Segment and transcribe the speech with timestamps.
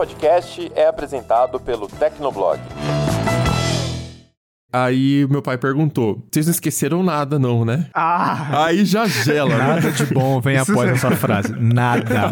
[0.00, 2.58] podcast é apresentado pelo Tecnoblog.
[4.72, 7.90] Aí meu pai perguntou: Vocês não esqueceram nada, não, né?
[7.92, 8.64] Ah!
[8.64, 9.58] Aí já gela, né?
[9.58, 11.52] Nada de bom vem Isso após é- essa frase.
[11.54, 12.30] Nada.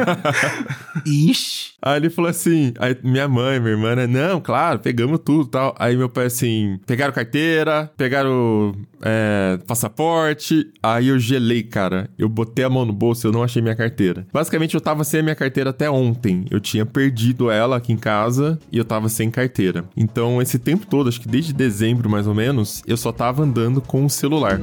[1.05, 1.68] Ixi.
[1.81, 4.07] Aí ele falou assim: aí minha mãe, minha irmã, né?
[4.07, 5.75] Não, claro, pegamos tudo e tal.
[5.79, 10.71] Aí meu pai assim: pegaram carteira, pegaram é, passaporte.
[10.83, 12.11] Aí eu gelei, cara.
[12.19, 14.27] Eu botei a mão no bolso eu não achei minha carteira.
[14.33, 16.45] Basicamente, eu tava sem a minha carteira até ontem.
[16.51, 19.85] Eu tinha perdido ela aqui em casa e eu tava sem carteira.
[19.97, 23.81] Então, esse tempo todo, acho que desde dezembro mais ou menos, eu só tava andando
[23.81, 24.61] com o celular.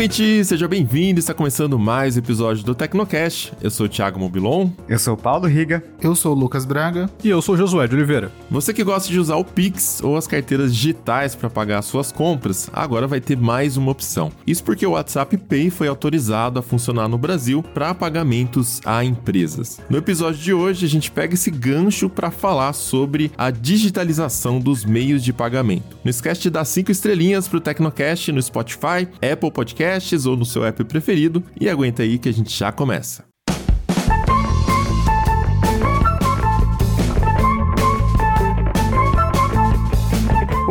[0.00, 0.42] Ouvinte!
[0.46, 1.20] Seja bem-vindo!
[1.20, 3.52] Está começando mais um episódio do Tecnocast.
[3.60, 4.70] Eu sou o Thiago Mobilon.
[4.88, 5.84] Eu sou o Paulo Riga.
[6.00, 7.10] Eu sou o Lucas Braga.
[7.22, 8.32] E eu sou Josué de Oliveira.
[8.50, 12.70] Você que gosta de usar o Pix ou as carteiras digitais para pagar suas compras,
[12.72, 14.32] agora vai ter mais uma opção.
[14.46, 19.82] Isso porque o WhatsApp Pay foi autorizado a funcionar no Brasil para pagamentos a empresas.
[19.90, 24.82] No episódio de hoje, a gente pega esse gancho para falar sobre a digitalização dos
[24.82, 25.98] meios de pagamento.
[26.02, 29.50] Não esquece de dar cinco estrelinhas pro Tecnocast no Spotify, Apple
[29.90, 33.29] Podcasts ou no seu app preferido e aguenta aí que a gente já começa.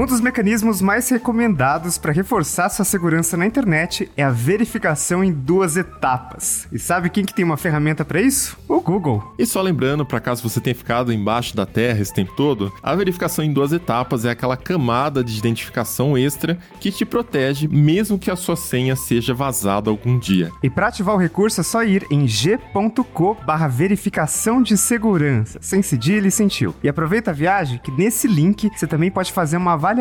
[0.10, 5.78] Dos mecanismos mais recomendados para reforçar sua segurança na internet é a verificação em duas
[5.78, 6.68] etapas.
[6.72, 8.58] E sabe quem que tem uma ferramenta para isso?
[8.68, 9.36] O Google.
[9.38, 12.96] E só lembrando, para caso você tenha ficado embaixo da terra esse tempo todo, a
[12.96, 18.32] verificação em duas etapas é aquela camada de identificação extra que te protege mesmo que
[18.32, 20.52] a sua senha seja vazada algum dia.
[20.64, 25.84] E para ativar o recurso é só ir em g.co barra verificação de segurança, sem
[25.84, 26.74] cedilha e sem tio.
[26.82, 29.99] E aproveita a viagem que nesse link você também pode fazer uma avaliação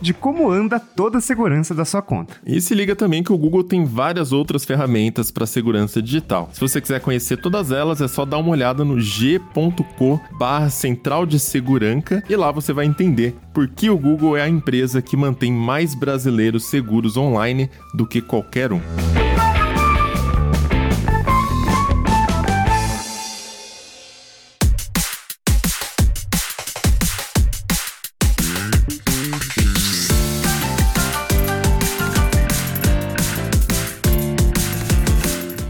[0.00, 2.36] de como anda toda a segurança da sua conta.
[2.46, 6.50] E se liga também que o Google tem várias outras ferramentas para segurança digital.
[6.52, 11.24] Se você quiser conhecer todas elas, é só dar uma olhada no g.co barra central
[11.24, 11.78] de segurança
[12.28, 15.94] e lá você vai entender por que o Google é a empresa que mantém mais
[15.94, 18.80] brasileiros seguros online do que qualquer um.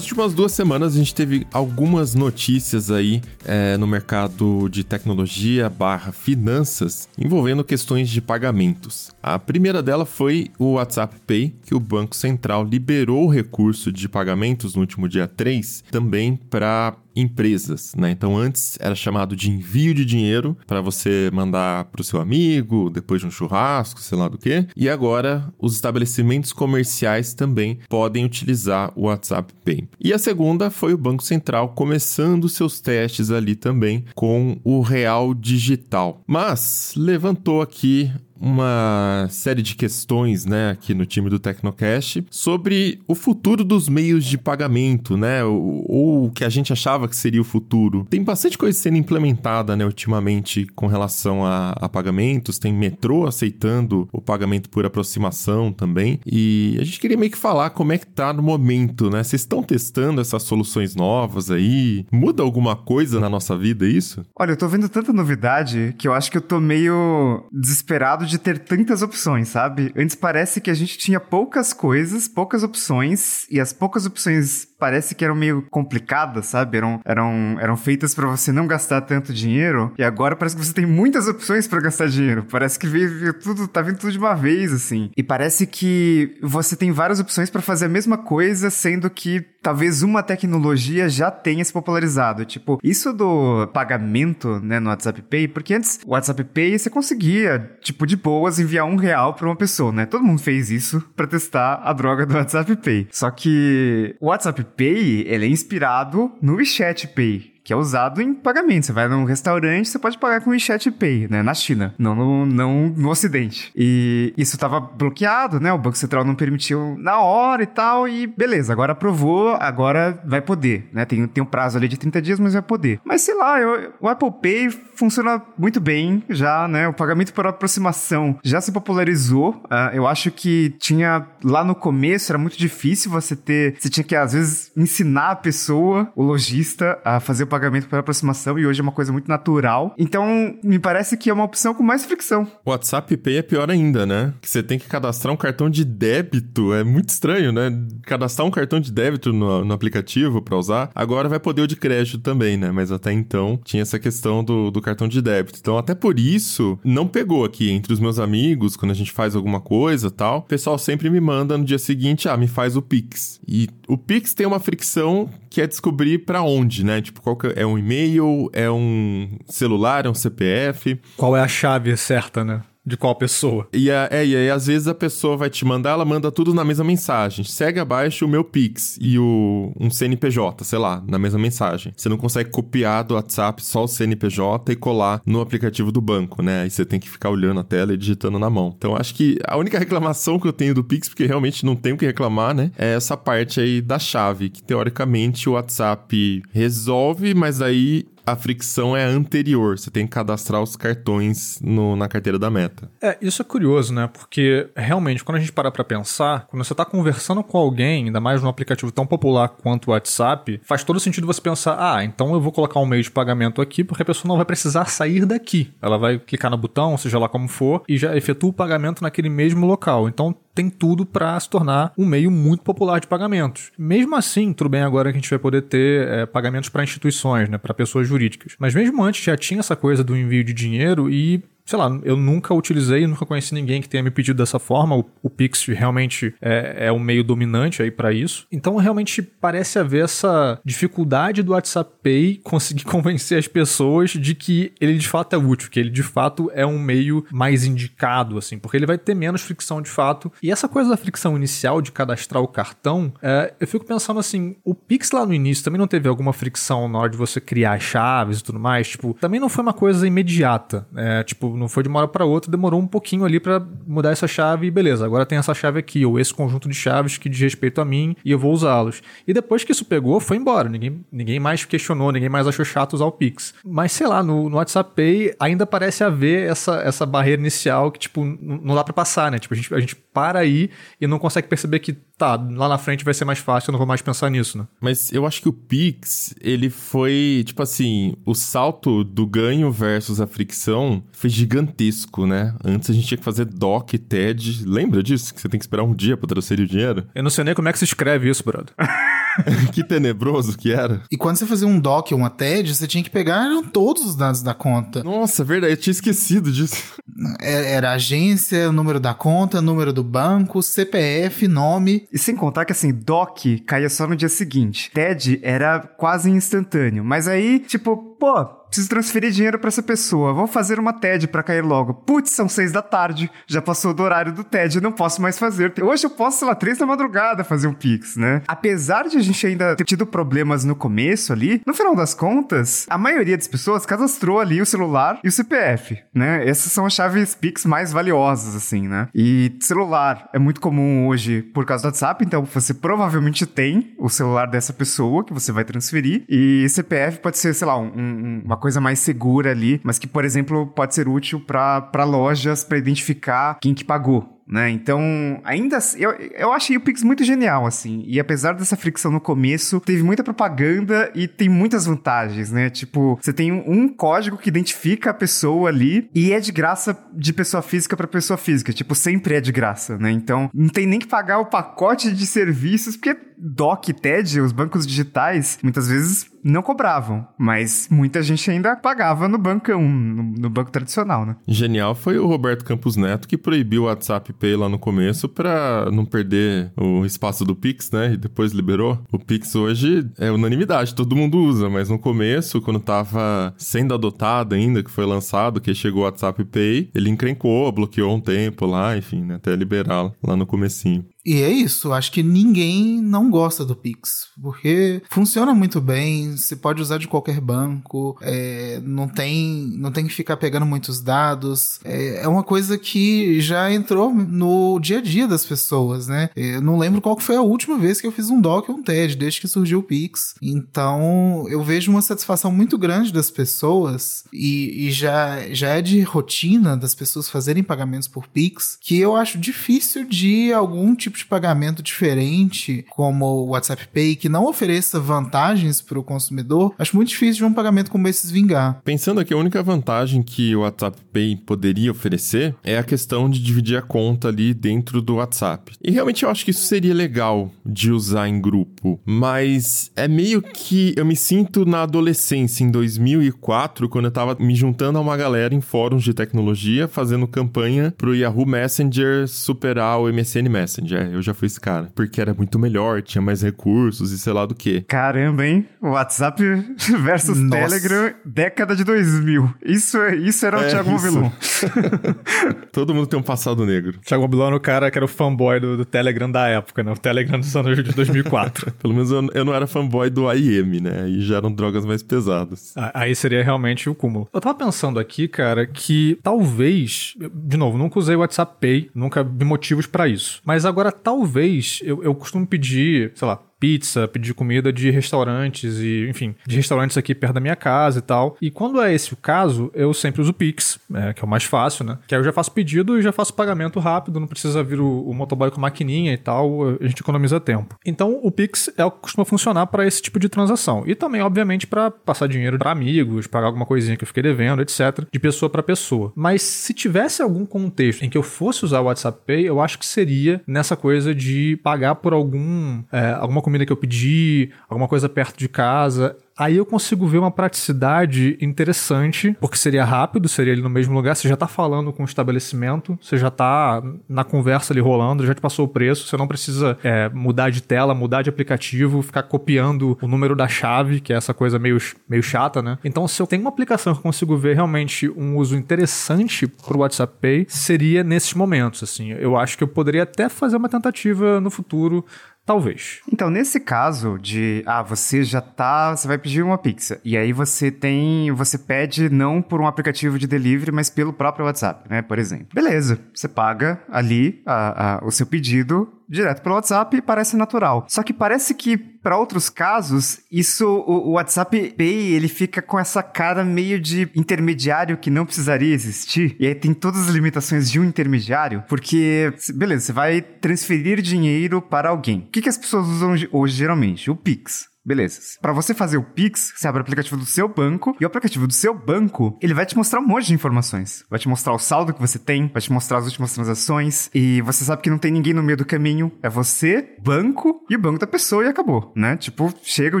[0.00, 5.68] Nas últimas duas semanas a gente teve algumas notícias aí é, no mercado de tecnologia
[5.68, 9.10] barra finanças envolvendo questões de pagamentos.
[9.22, 14.08] A primeira dela foi o WhatsApp Pay, que o Banco Central liberou o recurso de
[14.08, 18.10] pagamentos no último dia 3 também para empresas, né?
[18.10, 22.90] Então antes era chamado de envio de dinheiro para você mandar para o seu amigo
[22.90, 24.66] depois de um churrasco, sei lá do que.
[24.76, 29.88] E agora os estabelecimentos comerciais também podem utilizar o WhatsApp Pay.
[30.00, 35.34] E a segunda foi o Banco Central começando seus testes ali também com o Real
[35.34, 36.22] Digital.
[36.26, 38.10] Mas levantou aqui
[38.40, 44.24] uma série de questões, né, aqui no time do Tecnocast sobre o futuro dos meios
[44.24, 48.06] de pagamento, né, ou, ou o que a gente achava que seria o futuro.
[48.08, 52.58] Tem bastante coisa sendo implementada, né, ultimamente com relação a, a pagamentos.
[52.58, 56.20] Tem metrô aceitando o pagamento por aproximação também.
[56.24, 59.22] E a gente queria meio que falar como é que tá no momento, né?
[59.22, 62.06] Vocês estão testando essas soluções novas aí?
[62.10, 64.22] Muda alguma coisa na nossa vida é isso?
[64.38, 68.38] Olha, eu tô vendo tanta novidade que eu acho que eu tô meio desesperado de
[68.38, 69.92] ter tantas opções, sabe?
[69.96, 75.14] Antes parece que a gente tinha poucas coisas, poucas opções, e as poucas opções parece
[75.14, 76.78] que eram meio complicadas, sabe?
[76.78, 80.72] Eram, eram, eram feitas para você não gastar tanto dinheiro, e agora parece que você
[80.72, 82.46] tem muitas opções para gastar dinheiro.
[82.50, 85.10] Parece que veio, veio tudo, tá vindo tudo de uma vez, assim.
[85.16, 90.02] E parece que você tem várias opções para fazer a mesma coisa, sendo que talvez
[90.02, 92.44] uma tecnologia já tenha se popularizado.
[92.44, 97.70] Tipo, isso do pagamento, né, no WhatsApp Pay, porque antes o WhatsApp Pay você conseguia,
[97.80, 100.06] tipo, de boas enviar um real pra uma pessoa, né?
[100.06, 103.08] Todo mundo fez isso pra testar a droga do WhatsApp Pay.
[103.10, 108.34] Só que o WhatsApp Pay, ele é inspirado no WeChat Pay que é usado em
[108.34, 108.86] pagamento.
[108.86, 111.42] Você vai num restaurante, você pode pagar com WeChat Pay, né?
[111.42, 113.70] Na China, não no, não no Ocidente.
[113.74, 115.72] E isso estava bloqueado, né?
[115.72, 120.40] O Banco Central não permitiu na hora e tal, e beleza, agora aprovou, agora vai
[120.40, 121.04] poder, né?
[121.04, 123.00] Tem, tem um prazo ali de 30 dias, mas vai poder.
[123.04, 126.88] Mas sei lá, eu, o Apple Pay funciona muito bem já, né?
[126.88, 129.62] O pagamento por aproximação já se popularizou.
[129.64, 133.76] Uh, eu acho que tinha lá no começo, era muito difícil você ter.
[133.78, 137.98] Você tinha que, às vezes, ensinar a pessoa, o lojista, a fazer o pagamento por
[137.98, 139.94] aproximação e hoje é uma coisa muito natural.
[139.98, 142.46] Então, me parece que é uma opção com mais fricção.
[142.64, 144.32] O WhatsApp Pay é pior ainda, né?
[144.40, 146.72] Que você tem que cadastrar um cartão de débito.
[146.72, 147.70] É muito estranho, né?
[148.04, 150.90] Cadastrar um cartão de débito no, no aplicativo para usar.
[150.94, 152.70] Agora vai poder o de crédito também, né?
[152.70, 155.58] Mas até então tinha essa questão do, do cartão de débito.
[155.60, 159.34] Então, até por isso, não pegou aqui entre os meus amigos, quando a gente faz
[159.34, 160.38] alguma coisa tal.
[160.38, 163.40] O pessoal sempre me manda no dia seguinte, ah, me faz o Pix.
[163.46, 167.02] E o Pix tem uma fricção que é descobrir para onde, né?
[167.02, 171.00] Tipo, qual é, um e-mail, é um celular, é um CPF.
[171.16, 172.62] Qual é a chave certa, né?
[172.90, 173.66] De qual pessoa.
[173.72, 176.52] E, a, é, e aí, às vezes, a pessoa vai te mandar, ela manda tudo
[176.52, 177.44] na mesma mensagem.
[177.44, 181.92] Segue abaixo o meu Pix e o, um CNPJ, sei lá, na mesma mensagem.
[181.96, 186.42] Você não consegue copiar do WhatsApp só o CNPJ e colar no aplicativo do banco,
[186.42, 186.62] né?
[186.62, 188.74] Aí você tem que ficar olhando a tela e digitando na mão.
[188.76, 191.94] Então, acho que a única reclamação que eu tenho do Pix, porque realmente não tenho
[191.94, 192.70] o que reclamar, né?
[192.76, 198.96] É essa parte aí da chave, que teoricamente o WhatsApp resolve, mas aí a fricção
[198.96, 199.78] é anterior.
[199.78, 202.90] Você tem que cadastrar os cartões no, na carteira da meta.
[203.02, 204.08] É, isso é curioso, né?
[204.12, 208.20] Porque realmente, quando a gente para pra pensar, quando você tá conversando com alguém, ainda
[208.20, 212.32] mais num aplicativo tão popular quanto o WhatsApp, faz todo sentido você pensar: ah, então
[212.34, 215.26] eu vou colocar um meio de pagamento aqui, porque a pessoa não vai precisar sair
[215.26, 215.72] daqui.
[215.82, 219.28] Ela vai clicar no botão, seja lá como for, e já efetua o pagamento naquele
[219.28, 220.08] mesmo local.
[220.08, 223.70] Então tem tudo para se tornar um meio muito popular de pagamentos.
[223.78, 227.48] Mesmo assim, tudo bem agora que a gente vai poder ter é, pagamentos para instituições,
[227.48, 228.54] né, para pessoas jurídicas.
[228.58, 232.16] Mas mesmo antes já tinha essa coisa do envio de dinheiro e sei lá, eu
[232.16, 234.96] nunca utilizei, nunca conheci ninguém que tenha me pedido dessa forma.
[234.96, 238.44] O, o Pix realmente é, é meio dominante aí para isso.
[238.50, 244.72] Então, realmente parece haver essa dificuldade do WhatsApp Pay conseguir convencer as pessoas de que
[244.80, 248.58] ele de fato é útil, que ele de fato é um meio mais indicado, assim,
[248.58, 250.32] porque ele vai ter menos fricção de fato.
[250.42, 254.56] E essa coisa da fricção inicial de cadastrar o cartão, é, eu fico pensando assim,
[254.64, 257.78] o Pix lá no início também não teve alguma fricção na hora de você criar
[257.78, 261.82] chaves e tudo mais, tipo, também não foi uma coisa imediata, é, tipo, não foi
[261.82, 265.04] de uma hora para outra, demorou um pouquinho ali para mudar essa chave e beleza,
[265.04, 268.16] agora tem essa chave aqui, ou esse conjunto de chaves que diz respeito a mim
[268.24, 269.02] e eu vou usá-los.
[269.28, 270.68] E depois que isso pegou, foi embora.
[270.68, 273.54] Ninguém, ninguém mais questionou, ninguém mais achou chato usar o Pix.
[273.64, 277.98] Mas sei lá, no, no WhatsApp Pay ainda parece haver essa, essa barreira inicial que,
[277.98, 279.38] tipo, não dá para passar, né?
[279.38, 282.78] Tipo, a gente, a gente para aí e não consegue perceber que, tá, lá na
[282.78, 284.66] frente vai ser mais fácil, eu não vou mais pensar nisso, né?
[284.80, 290.20] Mas eu acho que o Pix, ele foi, tipo assim, o salto do ganho versus
[290.20, 292.54] a fricção foi gigantesco, né?
[292.64, 294.64] Antes a gente tinha que fazer DOC, TED.
[294.66, 295.34] Lembra disso?
[295.34, 297.06] Que você tem que esperar um dia pra transferir o dinheiro?
[297.14, 298.74] Eu não sei nem como é que se escreve isso, brother.
[299.72, 301.02] que tenebroso que era.
[301.10, 304.16] E quando você fazia um DOC ou uma TED, você tinha que pegar todos os
[304.16, 305.02] dados da conta.
[305.02, 306.94] Nossa, verdade, eu tinha esquecido disso.
[307.40, 312.08] É, era agência, o número da conta, número do banco, CPF, nome.
[312.12, 314.90] E sem contar que assim, DOC caía só no dia seguinte.
[314.92, 317.04] TED era quase instantâneo.
[317.04, 320.32] Mas aí, tipo, pô, preciso transferir dinheiro para essa pessoa.
[320.32, 321.92] Vou fazer uma TED para cair logo.
[321.92, 323.30] Putz, são seis da tarde.
[323.46, 325.72] Já passou do horário do TED, não posso mais fazer.
[325.82, 328.42] Hoje eu posso, sei lá, três da madrugada fazer um Pix, né?
[328.46, 332.86] Apesar de a gente ainda ter tido problemas no começo ali, no final das contas,
[332.88, 336.46] a maioria das pessoas cadastrou ali o celular e o CPF, né?
[336.48, 339.08] Essas são as chaves Pix mais valiosas, assim, né?
[339.14, 344.08] E celular é muito comum hoje por causa do WhatsApp, então você provavelmente tem o
[344.08, 346.24] celular dessa pessoa que você vai transferir.
[346.28, 350.24] E CPF pode ser, sei lá, um, uma coisa mais segura ali, mas que, por
[350.24, 354.68] exemplo, pode ser útil para lojas para identificar quem que pagou né?
[354.70, 355.00] Então,
[355.44, 358.02] ainda assim, eu, eu achei o Pix muito genial, assim.
[358.06, 362.68] E apesar dessa fricção no começo, teve muita propaganda e tem muitas vantagens, né?
[362.68, 367.32] Tipo, você tem um, código que identifica a pessoa ali e é de graça de
[367.32, 368.72] pessoa física para pessoa física.
[368.72, 370.10] Tipo, sempre é de graça, né?
[370.10, 374.86] Então, não tem nem que pagar o pacote de serviços, porque DOC, TED, os bancos
[374.86, 380.70] digitais, muitas vezes não cobravam, mas muita gente ainda pagava no bancão, no, no, banco
[380.70, 381.36] tradicional, né?
[381.46, 385.90] Genial foi o Roberto Campos Neto que proibiu o WhatsApp Pay lá no começo para
[385.92, 388.14] não perder o espaço do Pix, né?
[388.14, 388.98] E depois liberou.
[389.12, 394.54] O Pix hoje é unanimidade, todo mundo usa, mas no começo, quando tava sendo adotado
[394.54, 398.96] ainda, que foi lançado, que chegou o WhatsApp Pay, ele encrencou, bloqueou um tempo lá,
[398.96, 399.34] enfim, né?
[399.34, 401.04] Até liberar lá no comecinho.
[401.24, 406.56] E é isso, acho que ninguém não gosta do Pix, porque funciona muito bem, você
[406.56, 411.78] pode usar de qualquer banco, é, não, tem, não tem que ficar pegando muitos dados,
[411.84, 416.30] é, é, uma coisa que já entrou no dia a dia das pessoas, né?
[416.34, 418.82] Eu não lembro qual foi a última vez que eu fiz um doc ou um
[418.82, 420.34] TED, desde que surgiu o Pix.
[420.40, 426.00] Então, eu vejo uma satisfação muito grande das pessoas e, e já, já é de
[426.00, 431.18] rotina das pessoas fazerem pagamentos por Pix, que eu acho difícil de algum tipo tipo
[431.18, 436.96] de pagamento diferente, como o WhatsApp Pay, que não ofereça vantagens para o consumidor, acho
[436.96, 438.80] muito difícil de um pagamento como esses vingar.
[438.84, 443.42] Pensando aqui, a única vantagem que o WhatsApp Pay poderia oferecer é a questão de
[443.42, 445.72] dividir a conta ali dentro do WhatsApp.
[445.82, 450.40] E realmente eu acho que isso seria legal de usar em grupo, mas é meio
[450.40, 455.16] que eu me sinto na adolescência, em 2004, quando eu tava me juntando a uma
[455.16, 460.99] galera em fóruns de tecnologia, fazendo campanha pro Yahoo Messenger superar o MSN Messenger.
[461.04, 464.46] Eu já fui esse cara, porque era muito melhor, tinha mais recursos e sei lá
[464.46, 464.82] do que.
[464.82, 465.66] Caramba, hein?
[465.80, 466.42] WhatsApp
[467.02, 467.68] versus Nossa.
[467.78, 469.54] Telegram, década de 2000.
[469.64, 471.06] Isso, isso era o É, Thiago isso.
[471.06, 471.32] Movilon.
[472.72, 473.98] Todo mundo tem um passado negro.
[474.04, 476.92] Thiago Mobilon era o cara que era o fanboy do, do Telegram da época, né?
[476.92, 478.72] O Telegram dos anos de 2004.
[478.80, 481.02] Pelo menos eu, eu não era fanboy do AIM, né?
[481.04, 482.74] Aí já eram drogas mais pesadas.
[482.94, 484.28] Aí seria realmente o cúmulo.
[484.32, 487.14] Eu tava pensando aqui, cara, que talvez.
[487.34, 490.40] De novo, nunca usei o WhatsApp Pay, nunca vi motivos pra isso.
[490.44, 496.08] Mas agora, talvez, eu, eu costumo pedir, sei lá, pizza, pedir comida de restaurantes e,
[496.08, 498.36] enfim, de restaurantes aqui perto da minha casa e tal.
[498.40, 501.28] E quando é esse o caso, eu sempre uso o Pix, é, que é o
[501.28, 501.98] mais fácil, né?
[502.08, 505.02] Que aí eu já faço pedido e já faço pagamento rápido, não precisa vir o,
[505.02, 507.76] o motoboy com maquininha e tal, a gente economiza tempo.
[507.84, 510.84] Então, o Pix é o que costuma funcionar para esse tipo de transação.
[510.86, 514.62] E também, obviamente, para passar dinheiro para amigos, pagar alguma coisinha que eu fiquei devendo,
[514.62, 516.12] etc, de pessoa para pessoa.
[516.16, 519.78] Mas se tivesse algum contexto em que eu fosse usar o WhatsApp Pay, eu acho
[519.78, 524.86] que seria nessa coisa de pagar por algum é, alguma comida que eu pedi, alguma
[524.86, 526.16] coisa perto de casa.
[526.38, 531.14] Aí eu consigo ver uma praticidade interessante, porque seria rápido, seria ali no mesmo lugar,
[531.14, 535.34] você já tá falando com o estabelecimento, você já tá na conversa ali rolando, já
[535.34, 539.24] te passou o preço, você não precisa é, mudar de tela, mudar de aplicativo, ficar
[539.24, 541.76] copiando o número da chave, que é essa coisa meio,
[542.08, 542.78] meio chata, né?
[542.82, 546.78] Então, se eu tenho uma aplicação que eu consigo ver realmente um uso interessante pro
[546.78, 549.10] WhatsApp Pay, seria nesses momentos, assim.
[549.12, 552.02] Eu acho que eu poderia até fazer uma tentativa no futuro
[552.50, 552.98] Talvez.
[553.12, 557.32] Então, nesse caso de, ah, você já tá, você vai pedir uma pizza, e aí
[557.32, 562.02] você tem, você pede não por um aplicativo de delivery, mas pelo próprio WhatsApp, né,
[562.02, 562.48] por exemplo.
[562.52, 567.86] Beleza, você paga ali a- a- o seu pedido direto pelo WhatsApp e parece natural.
[567.88, 572.78] Só que parece que para outros casos, isso o, o WhatsApp Pay, ele fica com
[572.78, 576.36] essa cara meio de intermediário que não precisaria existir.
[576.40, 581.62] E aí tem todas as limitações de um intermediário, porque beleza, você vai transferir dinheiro
[581.62, 582.20] para alguém.
[582.20, 584.10] O que, que as pessoas usam hoje geralmente?
[584.10, 584.68] O Pix.
[584.90, 585.20] Beleza.
[585.40, 588.44] Para você fazer o Pix, você abre o aplicativo do seu banco e o aplicativo
[588.44, 591.04] do seu banco, ele vai te mostrar um monte de informações.
[591.08, 594.42] Vai te mostrar o saldo que você tem, vai te mostrar as últimas transações e
[594.42, 596.10] você sabe que não tem ninguém no meio do caminho.
[596.20, 599.16] É você, banco e o banco da pessoa e acabou, né?
[599.16, 600.00] Tipo, chega o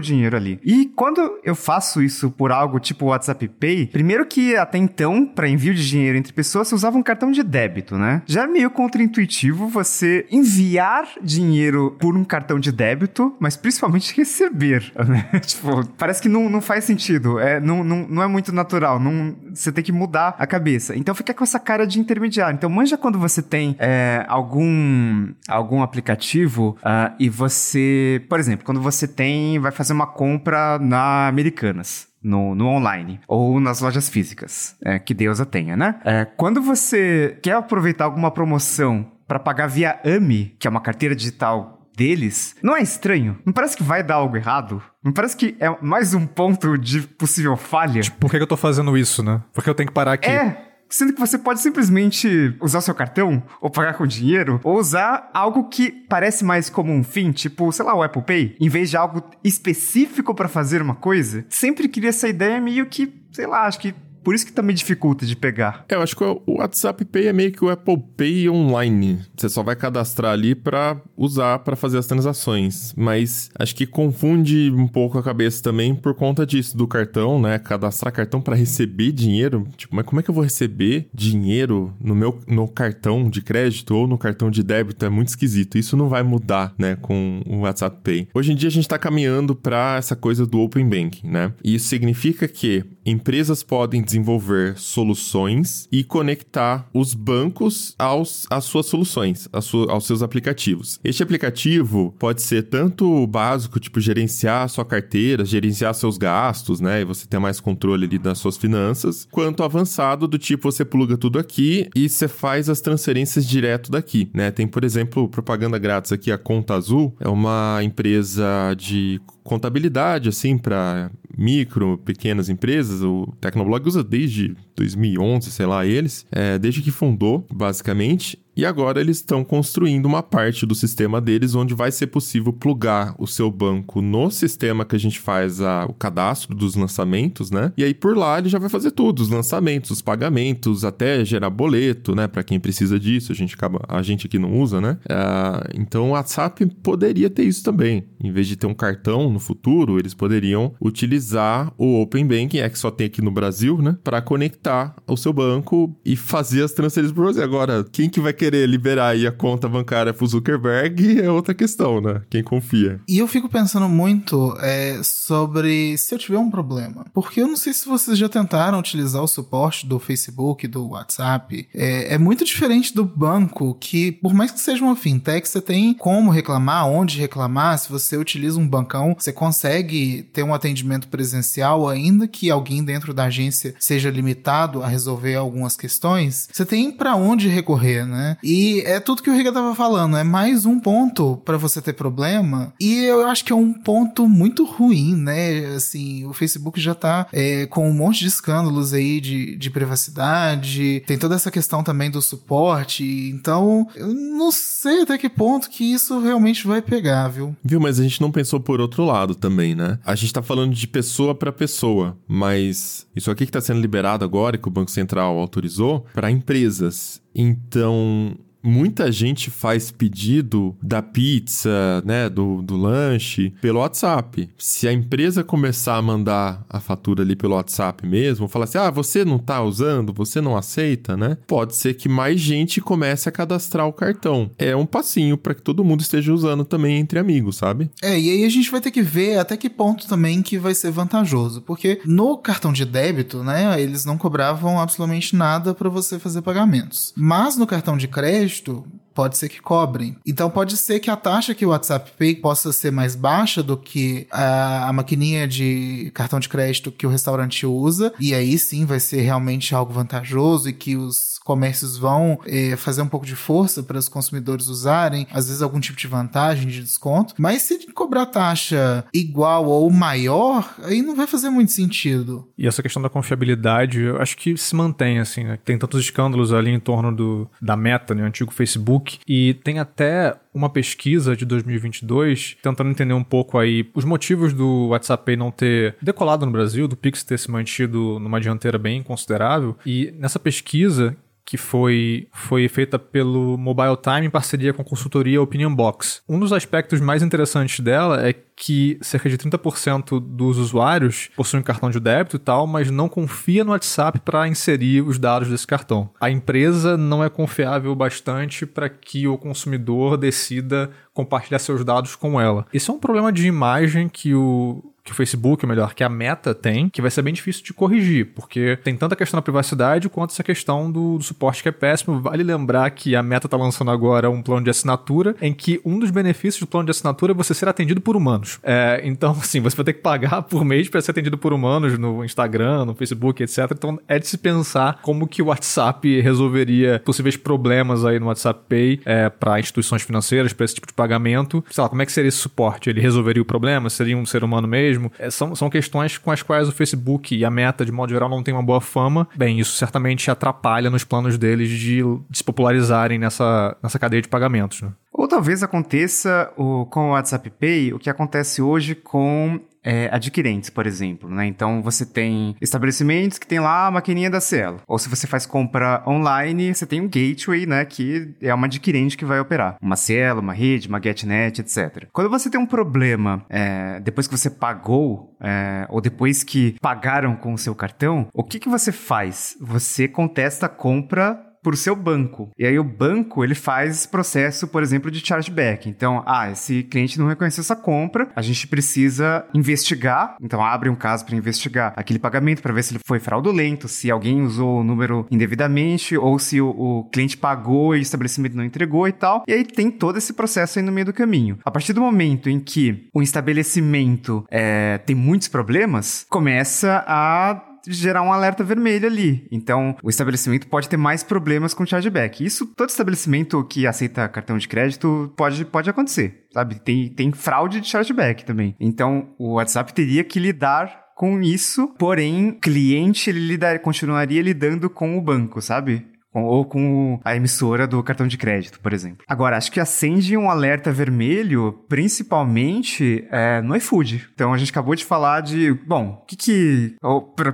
[0.00, 0.58] dinheiro ali.
[0.64, 5.48] E quando eu faço isso por algo tipo WhatsApp Pay, primeiro que até então, para
[5.48, 8.22] envio de dinheiro entre pessoas, você usava um cartão de débito, né?
[8.26, 14.79] Já é meio contraintuitivo você enviar dinheiro por um cartão de débito, mas principalmente receber.
[15.06, 15.28] Né?
[15.40, 17.38] tipo, parece que não, não faz sentido.
[17.38, 18.98] É, não, não, não é muito natural.
[18.98, 20.96] Não, você tem que mudar a cabeça.
[20.96, 22.56] Então fica com essa cara de intermediário.
[22.56, 28.80] Então manja quando você tem é, algum, algum aplicativo ah, e você, por exemplo, quando
[28.80, 34.76] você tem, vai fazer uma compra na Americanas no, no online ou nas lojas físicas,
[34.84, 36.00] é, que Deus a tenha, né?
[36.04, 41.14] É, quando você quer aproveitar alguma promoção para pagar via AMI, que é uma carteira
[41.14, 43.38] digital deles, não é estranho?
[43.44, 44.82] Não parece que vai dar algo errado?
[45.04, 48.00] Não parece que é mais um ponto de possível falha?
[48.18, 49.42] Por que, eu tô fazendo isso, né?
[49.52, 50.30] Porque eu tenho que parar aqui.
[50.30, 55.28] É, sendo que você pode simplesmente usar seu cartão, ou pagar com dinheiro, ou usar
[55.34, 58.88] algo que parece mais como um fim, tipo, sei lá, o Apple Pay, em vez
[58.88, 61.44] de algo específico pra fazer uma coisa.
[61.50, 65.26] Sempre queria essa ideia meio que, sei lá, acho que por isso que também dificulta
[65.26, 65.84] de pegar.
[65.88, 69.20] É, eu acho que o WhatsApp Pay é meio que o Apple Pay online.
[69.36, 72.94] Você só vai cadastrar ali pra usar pra fazer as transações.
[72.96, 77.58] Mas acho que confunde um pouco a cabeça também por conta disso, do cartão, né?
[77.58, 79.66] Cadastrar cartão pra receber dinheiro.
[79.76, 83.94] Tipo, mas como é que eu vou receber dinheiro no meu no cartão de crédito
[83.94, 85.04] ou no cartão de débito?
[85.04, 85.78] É muito esquisito.
[85.78, 88.28] Isso não vai mudar, né, com o WhatsApp Pay.
[88.34, 91.52] Hoje em dia a gente tá caminhando pra essa coisa do Open Banking, né?
[91.64, 98.86] E isso significa que empresas podem desenvolver soluções e conectar os bancos aos, às suas
[98.86, 100.98] soluções, às aos seus aplicativos.
[101.04, 107.02] Este aplicativo pode ser tanto básico, tipo gerenciar sua carteira, gerenciar seus gastos, né?
[107.02, 111.16] E você ter mais controle ali das suas finanças, quanto avançado do tipo você pluga
[111.16, 114.50] tudo aqui e você faz as transferências direto daqui, né?
[114.50, 120.56] Tem, por exemplo, propaganda grátis aqui, a Conta Azul, é uma empresa de contabilidade, assim,
[120.56, 123.02] para micro, pequenas empresas.
[123.02, 128.38] O Tecnoblog usa desde 2011, sei lá, eles, é, desde que fundou, basicamente.
[128.60, 133.14] E agora eles estão construindo uma parte do sistema deles onde vai ser possível plugar
[133.18, 137.72] o seu banco no sistema que a gente faz a, o cadastro dos lançamentos, né?
[137.74, 141.48] E aí por lá ele já vai fazer tudo, os lançamentos, os pagamentos, até gerar
[141.48, 142.28] boleto, né?
[142.28, 144.98] Para quem precisa disso, a gente acaba, a gente aqui não usa, né?
[145.06, 148.04] Uh, então o WhatsApp poderia ter isso também.
[148.22, 152.68] Em vez de ter um cartão no futuro, eles poderiam utilizar o Open Banking, é
[152.68, 153.96] que só tem aqui no Brasil, né?
[154.04, 157.42] Para conectar o seu banco e fazer as transferências para você.
[157.42, 162.00] Agora, quem que vai querer liberar aí a conta bancária pro Zuckerberg é outra questão,
[162.00, 162.22] né?
[162.28, 163.00] Quem confia.
[163.08, 167.06] E eu fico pensando muito é, sobre se eu tiver um problema.
[167.12, 171.68] Porque eu não sei se vocês já tentaram utilizar o suporte do Facebook, do WhatsApp.
[171.74, 175.94] É, é muito diferente do banco, que por mais que seja uma fintech, você tem
[175.94, 177.78] como reclamar, onde reclamar.
[177.78, 183.12] Se você utiliza um bancão, você consegue ter um atendimento presencial, ainda que alguém dentro
[183.12, 186.48] da agência seja limitado a resolver algumas questões.
[186.52, 188.36] Você tem para onde recorrer, né?
[188.42, 191.92] E é tudo que o Riga tava falando, é mais um ponto para você ter
[191.92, 192.72] problema.
[192.80, 195.66] E eu acho que é um ponto muito ruim, né?
[195.76, 201.02] Assim, o Facebook já tá é, com um monte de escândalos aí de, de privacidade,
[201.06, 203.04] tem toda essa questão também do suporte.
[203.04, 207.56] Então, eu não sei até que ponto que isso realmente vai pegar, viu?
[207.62, 209.98] Viu, mas a gente não pensou por outro lado também, né?
[210.04, 214.24] A gente tá falando de pessoa para pessoa, mas isso aqui que tá sendo liberado
[214.24, 217.20] agora, que o Banco Central autorizou, para empresas.
[217.34, 224.48] Então, muita gente faz pedido da pizza, né, do, do lanche, pelo WhatsApp.
[224.58, 228.90] Se a empresa começar a mandar a fatura ali pelo WhatsApp mesmo, falar assim, ah,
[228.90, 231.36] você não tá usando, você não aceita, né?
[231.46, 234.50] Pode ser que mais gente comece a cadastrar o cartão.
[234.58, 237.90] É um passinho para que todo mundo esteja usando também entre amigos, sabe?
[238.02, 240.74] É, e aí a gente vai ter que ver até que ponto também que vai
[240.74, 246.18] ser vantajoso, porque no cartão de débito, né, eles não cobravam absolutamente nada para você
[246.18, 247.12] fazer pagamentos.
[247.16, 250.16] Mas no cartão de crédito, crédito, pode ser que cobrem.
[250.26, 253.76] Então pode ser que a taxa que o WhatsApp Pay possa ser mais baixa do
[253.76, 258.84] que a, a maquininha de cartão de crédito que o restaurante usa, e aí sim
[258.84, 263.34] vai ser realmente algo vantajoso e que os comércios vão eh, fazer um pouco de
[263.34, 267.34] força para os consumidores usarem, às vezes algum tipo de vantagem de desconto.
[267.38, 272.48] Mas se cobrar taxa igual ou maior, aí não vai fazer muito sentido.
[272.56, 275.58] E essa questão da confiabilidade, eu acho que se mantém assim, né?
[275.64, 279.78] Tem tantos escândalos ali em torno do, da Meta, né, o antigo Facebook, e tem
[279.78, 285.36] até uma pesquisa de 2022 tentando entender um pouco aí os motivos do WhatsApp Pay
[285.36, 289.76] não ter decolado no Brasil, do Pix ter se mantido numa dianteira bem considerável.
[289.84, 295.42] E nessa pesquisa que foi, foi feita pelo Mobile Time em parceria com a consultoria
[295.42, 296.22] Opinion Box.
[296.28, 301.90] Um dos aspectos mais interessantes dela é que cerca de 30% dos usuários possuem cartão
[301.90, 306.10] de débito e tal, mas não confia no WhatsApp para inserir os dados desse cartão.
[306.20, 312.40] A empresa não é confiável bastante para que o consumidor decida compartilhar seus dados com
[312.40, 312.66] ela.
[312.72, 316.08] Isso é um problema de imagem que o que o Facebook, ou melhor, que a
[316.08, 320.08] Meta tem, que vai ser bem difícil de corrigir, porque tem tanta questão da privacidade
[320.08, 322.20] quanto essa questão do, do suporte que é péssimo.
[322.20, 325.98] Vale lembrar que a Meta está lançando agora um plano de assinatura em que um
[325.98, 328.58] dos benefícios do plano de assinatura é você ser atendido por humanos.
[328.62, 331.98] É, então, assim, você vai ter que pagar por mês para ser atendido por humanos
[331.98, 333.70] no Instagram, no Facebook, etc.
[333.72, 338.60] Então, é de se pensar como que o WhatsApp resolveria possíveis problemas aí no WhatsApp
[338.68, 341.64] Pay é, para instituições financeiras, para esse tipo de pagamento.
[341.70, 342.90] Sei lá, como é que seria esse suporte?
[342.90, 343.90] Ele resolveria o problema?
[343.90, 344.99] Seria um ser humano mesmo?
[345.00, 345.12] Mesmo.
[345.18, 348.28] É, são, são questões com as quais o Facebook e a Meta, de modo geral,
[348.28, 349.28] não tem uma boa fama.
[349.34, 354.82] Bem, isso certamente atrapalha nos planos deles de, se popularizarem nessa, nessa cadeia de pagamentos.
[354.82, 354.90] Né?
[355.20, 360.70] Ou talvez aconteça o, com o WhatsApp Pay o que acontece hoje com é, adquirentes,
[360.70, 361.46] por exemplo, né?
[361.46, 364.80] Então você tem estabelecimentos que tem lá a maquininha da Cielo.
[364.88, 367.84] Ou se você faz compra online, você tem um gateway, né?
[367.84, 369.76] Que é uma adquirente que vai operar.
[369.82, 372.06] Uma Cielo, uma rede, uma GetNet, etc.
[372.14, 377.36] Quando você tem um problema é, depois que você pagou, é, ou depois que pagaram
[377.36, 379.54] com o seu cartão, o que, que você faz?
[379.60, 382.50] Você contesta a compra por seu banco.
[382.58, 385.88] E aí o banco, ele faz esse processo, por exemplo, de chargeback.
[385.88, 390.94] Então, ah, esse cliente não reconheceu essa compra, a gente precisa investigar, então abre um
[390.94, 394.84] caso para investigar aquele pagamento para ver se ele foi fraudulento, se alguém usou o
[394.84, 399.44] número indevidamente ou se o, o cliente pagou e o estabelecimento não entregou e tal.
[399.46, 401.58] E aí tem todo esse processo aí no meio do caminho.
[401.64, 408.22] A partir do momento em que o estabelecimento é, tem muitos problemas, começa a gerar
[408.22, 409.46] um alerta vermelho ali.
[409.50, 412.44] Então, o estabelecimento pode ter mais problemas com chargeback.
[412.44, 416.76] Isso, todo estabelecimento que aceita cartão de crédito pode, pode acontecer, sabe?
[416.80, 418.74] Tem, tem fraude de chargeback também.
[418.80, 425.18] Então, o WhatsApp teria que lidar com isso, porém, cliente ele lidar, continuaria lidando com
[425.18, 426.06] o banco, sabe?
[426.34, 429.24] Ou com a emissora do cartão de crédito, por exemplo.
[429.28, 434.28] Agora, acho que acende um alerta vermelho, principalmente é, no iFood.
[434.34, 436.96] Então, a gente acabou de falar de, bom, que que,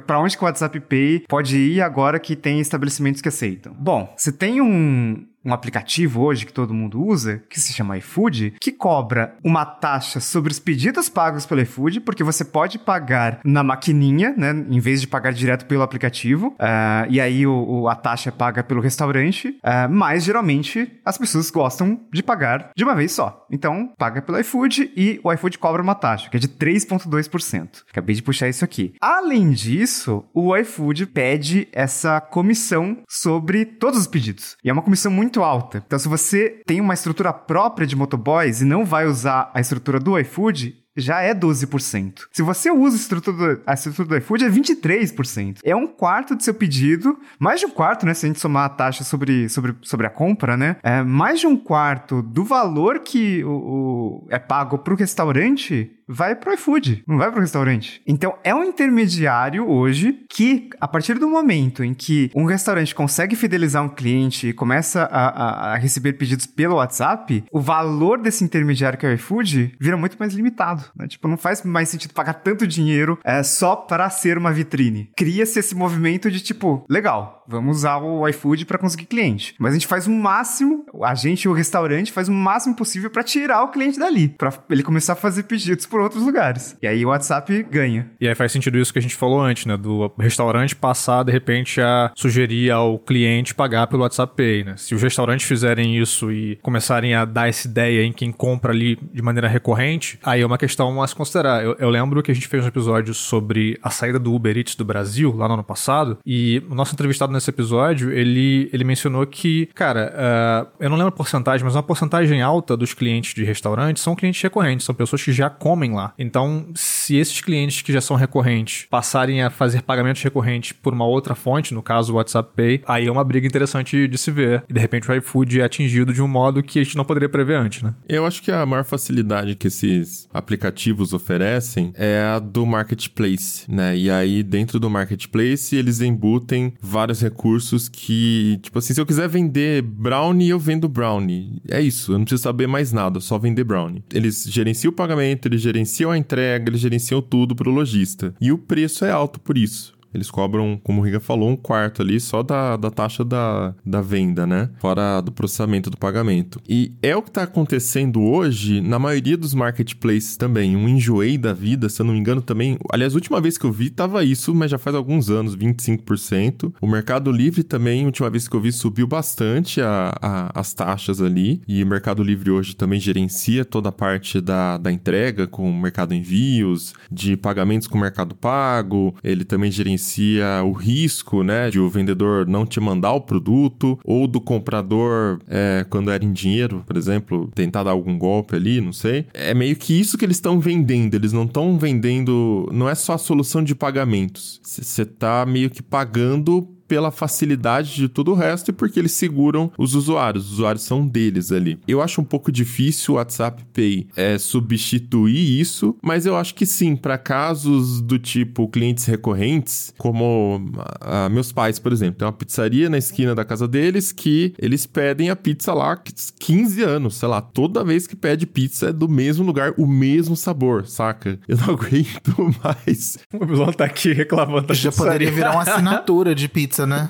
[0.07, 3.75] para onde que o WhatsApp Pay pode ir agora que tem estabelecimentos que aceitam?
[3.79, 8.56] Bom, você tem um um aplicativo hoje que todo mundo usa, que se chama iFood,
[8.61, 13.62] que cobra uma taxa sobre os pedidos pagos pelo iFood, porque você pode pagar na
[13.62, 17.94] maquininha, né, em vez de pagar direto pelo aplicativo, uh, e aí o, o, a
[17.94, 22.94] taxa é paga pelo restaurante, uh, mas geralmente as pessoas gostam de pagar de uma
[22.94, 23.46] vez só.
[23.50, 27.85] Então, paga pelo iFood e o iFood cobra uma taxa, que é de 3,2%.
[27.88, 28.94] Acabei de puxar isso aqui.
[29.00, 34.56] Além disso, o iFood pede essa comissão sobre todos os pedidos.
[34.64, 35.83] E é uma comissão muito muito alta.
[35.87, 40.01] Então, se você tem uma estrutura própria de motoboys e não vai usar a estrutura
[40.01, 42.22] do iFood, já é 12%.
[42.33, 45.59] Se você usa a estrutura, do, a estrutura do iFood, é 23%.
[45.62, 48.14] É um quarto do seu pedido, mais de um quarto, né?
[48.14, 50.77] Se a gente somar a taxa sobre, sobre, sobre a compra, né?
[50.83, 55.92] É mais de um quarto do valor que o, o é pago para o restaurante
[56.09, 58.01] vai pro iFood, não vai pro restaurante.
[58.07, 63.37] Então é um intermediário hoje que, a partir do momento em que um restaurante consegue
[63.37, 68.45] fidelizar um cliente e começa a, a, a receber pedidos pelo WhatsApp, o valor desse
[68.45, 70.85] intermediário que é o iFood vira muito mais limitado.
[70.95, 71.09] Né?
[71.09, 75.11] Tipo, não faz mais sentido pagar tanto dinheiro é, só para ser uma vitrine.
[75.16, 79.55] Cria-se esse movimento de tipo, legal, vamos usar o iFood para conseguir cliente.
[79.59, 83.23] Mas a gente faz o máximo, a gente o restaurante faz o máximo possível para
[83.23, 86.76] tirar o cliente dali, para ele começar a fazer pedidos por outros lugares.
[86.82, 88.11] E aí o WhatsApp ganha.
[88.20, 89.76] E aí faz sentido isso que a gente falou antes, né?
[89.76, 94.74] Do restaurante passar, de repente, a sugerir ao cliente pagar pelo WhatsApp Pay, né?
[94.76, 98.98] Se os restaurantes fizerem isso e começarem a dar essa ideia em quem compra ali
[99.12, 101.64] de maneira recorrente, aí é uma questão a se considerar.
[101.64, 104.74] Eu, eu lembro que a gente fez um episódio sobre a saída do Uber Eats
[104.74, 109.26] do Brasil, lá no ano passado, e o nosso entrevistado nesse episódio, ele, ele mencionou
[109.26, 113.44] que, cara, uh, eu não lembro a porcentagem, mas uma porcentagem alta dos clientes de
[113.44, 116.12] restaurantes são clientes recorrentes, são pessoas que já comem lá.
[116.18, 116.66] Então,
[117.07, 121.37] se esses clientes que já são recorrentes passarem a fazer pagamentos recorrentes por uma outra
[121.37, 124.64] fonte, no caso o WhatsApp Pay, aí é uma briga interessante de se ver.
[124.69, 127.29] E de repente o iFood é atingido de um modo que a gente não poderia
[127.29, 127.95] prever antes, né?
[128.09, 133.97] Eu acho que a maior facilidade que esses aplicativos oferecem é a do marketplace, né?
[133.97, 139.29] E aí, dentro do marketplace, eles embutem vários recursos que, tipo assim, se eu quiser
[139.29, 141.62] vender brownie, eu vendo brownie.
[141.69, 144.03] É isso, eu não preciso saber mais nada, só vender brownie.
[144.12, 148.35] Eles gerenciam o pagamento, eles gerenciam a entrega, eles gerenciam tudo pro lojista.
[148.40, 149.95] E o preço é alto por isso.
[150.16, 154.00] Eles cobram, como o Riga falou, um quarto ali só da, da taxa da, da
[154.00, 154.70] venda, né?
[154.79, 156.59] Fora do processamento do pagamento.
[156.66, 160.74] E é o que está acontecendo hoje na maioria dos marketplaces também.
[160.74, 162.79] Um enjoei da vida, se eu não me engano, também.
[162.90, 166.72] Aliás, a última vez que eu vi tava isso, mas já faz alguns anos 25%.
[166.81, 170.72] O Mercado Livre também, a última vez que eu vi, subiu bastante a, a, as
[170.72, 171.61] taxas ali.
[171.68, 175.79] E o Mercado Livre hoje também gerencia toda a parte da, da entrega com o
[175.79, 179.14] Mercado Envios, de pagamentos com o Mercado Pago.
[179.22, 183.99] Ele também gerencia gerencia o risco, né, de o vendedor não te mandar o produto
[184.05, 188.81] ou do comprador, é, quando era em dinheiro, por exemplo, tentar dar algum golpe ali,
[188.81, 189.27] não sei.
[189.35, 191.14] É meio que isso que eles estão vendendo.
[191.14, 194.61] Eles não estão vendendo, não é só a solução de pagamentos.
[194.62, 199.70] Você está meio que pagando pela facilidade de todo o resto e porque eles seguram
[199.79, 200.46] os usuários.
[200.46, 201.79] Os usuários são deles ali.
[201.87, 206.66] Eu acho um pouco difícil o WhatsApp Pay é, substituir isso, mas eu acho que
[206.66, 212.33] sim, para casos do tipo clientes recorrentes, como uh, meus pais, por exemplo, tem uma
[212.33, 215.96] pizzaria na esquina da casa deles que eles pedem a pizza lá
[216.38, 220.37] 15 anos, sei lá, toda vez que pede pizza é do mesmo lugar, o mesmo
[220.37, 221.38] sabor, saca?
[221.49, 223.18] Eu não aguento mais.
[223.33, 227.09] O Bilão tá aqui reclamando da Já poderia virar uma assinatura de pizza pizza, né?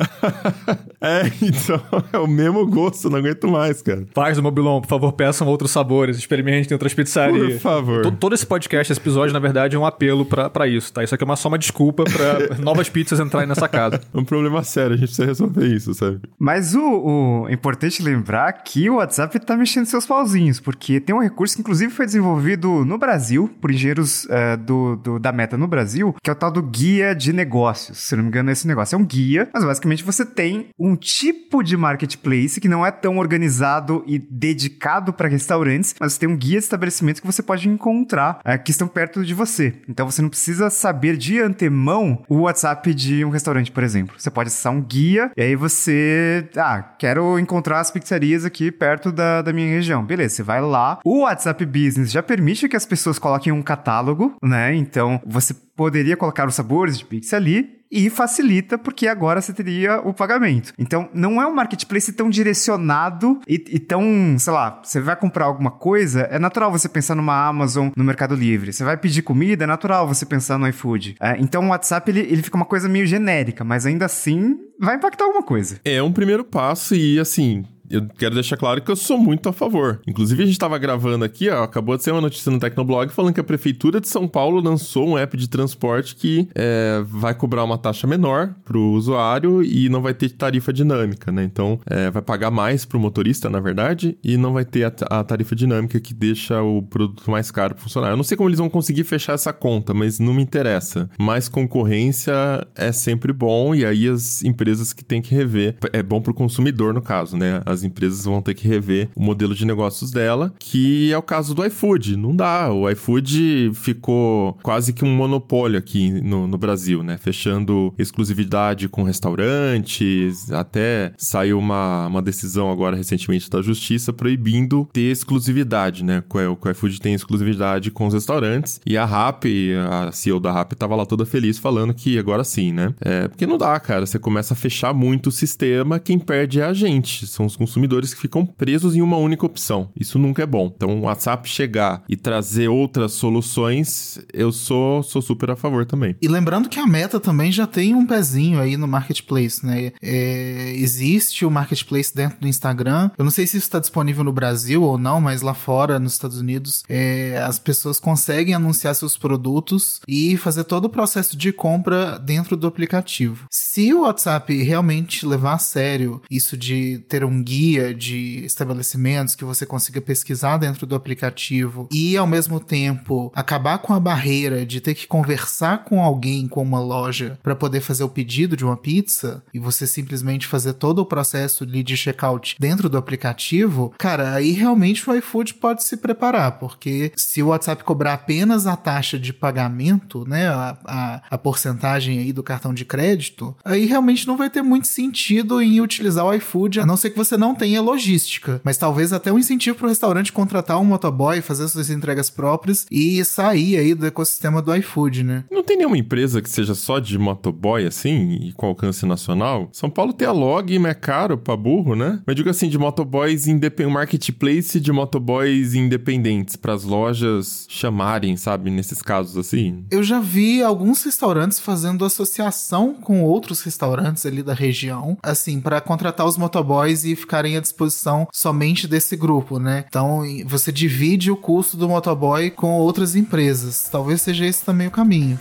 [1.01, 1.81] é, então
[2.13, 4.05] é o mesmo gosto, não aguento mais, cara.
[4.15, 7.55] Paz do Mobilon, por favor, peçam outros sabores, experimentem outras pizzarias.
[7.55, 8.03] Por favor.
[8.03, 11.03] Todo, todo esse podcast, esse episódio, na verdade, é um apelo para isso, tá?
[11.03, 14.01] Isso aqui é uma só uma desculpa para novas pizzas entrarem nessa casa.
[14.13, 16.21] É um problema sério, a gente precisa resolver isso, sabe?
[16.39, 21.15] Mas o, o é importante lembrar que o WhatsApp tá mexendo seus pauzinhos, porque tem
[21.15, 25.57] um recurso que inclusive foi desenvolvido no Brasil, por engenheiros uh, do, do, da Meta
[25.57, 27.99] no Brasil, que é o tal do guia de negócios.
[27.99, 30.95] Se não me engano, é esse negócio é um guia mas basicamente você tem um
[30.95, 36.29] tipo de marketplace que não é tão organizado e dedicado para restaurantes, mas você tem
[36.29, 39.75] um guia de estabelecimentos que você pode encontrar é, que estão perto de você.
[39.88, 44.14] Então você não precisa saber de antemão o WhatsApp de um restaurante, por exemplo.
[44.19, 46.49] Você pode acessar um guia e aí você.
[46.57, 50.05] Ah, quero encontrar as pizzarias aqui perto da, da minha região.
[50.05, 50.99] Beleza, você vai lá.
[51.05, 54.75] O WhatsApp Business já permite que as pessoas coloquem um catálogo, né?
[54.75, 60.01] Então você poderia colocar os sabores de pizza ali e facilita porque agora você teria
[60.01, 60.75] o pagamento.
[60.79, 65.47] Então, não é um marketplace tão direcionado e, e tão, sei lá, você vai comprar
[65.47, 68.71] alguma coisa, é natural você pensar numa Amazon, no Mercado Livre.
[68.71, 71.17] Você vai pedir comida, é natural você pensar no iFood.
[71.19, 74.97] É, então, o WhatsApp, ele, ele fica uma coisa meio genérica, mas ainda assim vai
[74.97, 75.81] impactar alguma coisa.
[75.83, 79.53] É um primeiro passo e, assim, eu quero deixar claro que eu sou muito a
[79.53, 80.01] favor.
[80.07, 83.35] Inclusive, a gente estava gravando aqui, ó, acabou de ser uma notícia no Tecnoblog falando
[83.35, 87.64] que a Prefeitura de São Paulo lançou um app de transporte que é, vai cobrar
[87.64, 91.44] uma taxa menor para o usuário e não vai ter tarifa dinâmica, né?
[91.44, 94.92] Então, é, vai pagar mais para o motorista, na verdade, e não vai ter a,
[95.18, 98.11] a, tarifa dinâmica que deixa o produto mais caro para funcionar.
[98.11, 101.09] Eu não sei como eles vão conseguir fechar essa conta, mas não me interessa.
[101.18, 102.35] Mais concorrência
[102.75, 105.77] é sempre bom e aí as empresas que têm que rever.
[105.92, 107.62] É bom para o consumidor, no caso, né?
[107.64, 111.23] As as empresas vão ter que rever o modelo de negócios dela, que é o
[111.23, 112.17] caso do iFood.
[112.17, 112.73] Não dá.
[112.73, 117.17] O iFood ficou quase que um monopólio aqui no, no Brasil, né?
[117.19, 125.11] Fechando exclusividade com restaurantes, até saiu uma, uma decisão agora recentemente da justiça proibindo ter
[125.11, 126.23] exclusividade, né?
[126.31, 129.45] O iFood tem exclusividade com os restaurantes e a RAP,
[129.91, 132.95] a CEO da RAP, tava lá toda feliz falando que agora sim, né?
[133.01, 134.07] É, porque não dá, cara.
[134.07, 137.27] Você começa a fechar muito o sistema, quem perde é a gente.
[137.27, 139.91] São os consumidores que ficam presos em uma única opção.
[139.99, 140.73] Isso nunca é bom.
[140.75, 146.15] Então, o WhatsApp chegar e trazer outras soluções, eu sou, sou super a favor também.
[146.23, 149.93] E lembrando que a Meta também já tem um pezinho aí no marketplace, né?
[150.01, 153.11] É, existe o marketplace dentro do Instagram.
[153.19, 156.13] Eu não sei se isso está disponível no Brasil ou não, mas lá fora, nos
[156.13, 161.53] Estados Unidos, é, as pessoas conseguem anunciar seus produtos e fazer todo o processo de
[161.53, 163.47] compra dentro do aplicativo.
[163.51, 169.35] Se o WhatsApp realmente levar a sério isso de ter um guia guia de estabelecimentos
[169.35, 174.66] que você consiga pesquisar dentro do aplicativo e ao mesmo tempo acabar com a barreira
[174.66, 178.64] de ter que conversar com alguém com uma loja para poder fazer o pedido de
[178.64, 184.35] uma pizza e você simplesmente fazer todo o processo de checkout dentro do aplicativo, cara,
[184.35, 189.19] aí realmente o iFood pode se preparar, porque se o WhatsApp cobrar apenas a taxa
[189.19, 194.37] de pagamento, né, a, a, a porcentagem aí do cartão de crédito, aí realmente não
[194.37, 197.55] vai ter muito sentido em utilizar o iFood, a não ser que você não não
[197.55, 201.91] tenha logística, mas talvez até um incentivo para o restaurante contratar um motoboy, fazer suas
[201.91, 205.45] entregas próprias e sair aí do ecossistema do iFood, né?
[205.51, 209.69] Não tem nenhuma empresa que seja só de motoboy assim e com alcance nacional?
[209.73, 212.21] São Paulo tem a log, mas é caro pra burro, né?
[212.27, 218.71] Mas digo assim, de motoboys independentes, marketplace de motoboys independentes para as lojas chamarem, sabe,
[218.71, 219.85] nesses casos assim.
[219.91, 225.81] Eu já vi alguns restaurantes fazendo associação com outros restaurantes ali da região, assim, para
[225.81, 229.85] contratar os motoboys e ficar ficarem à disposição somente desse grupo, né?
[229.87, 233.88] Então você divide o custo do motoboy com outras empresas.
[233.90, 235.38] Talvez seja esse também o caminho.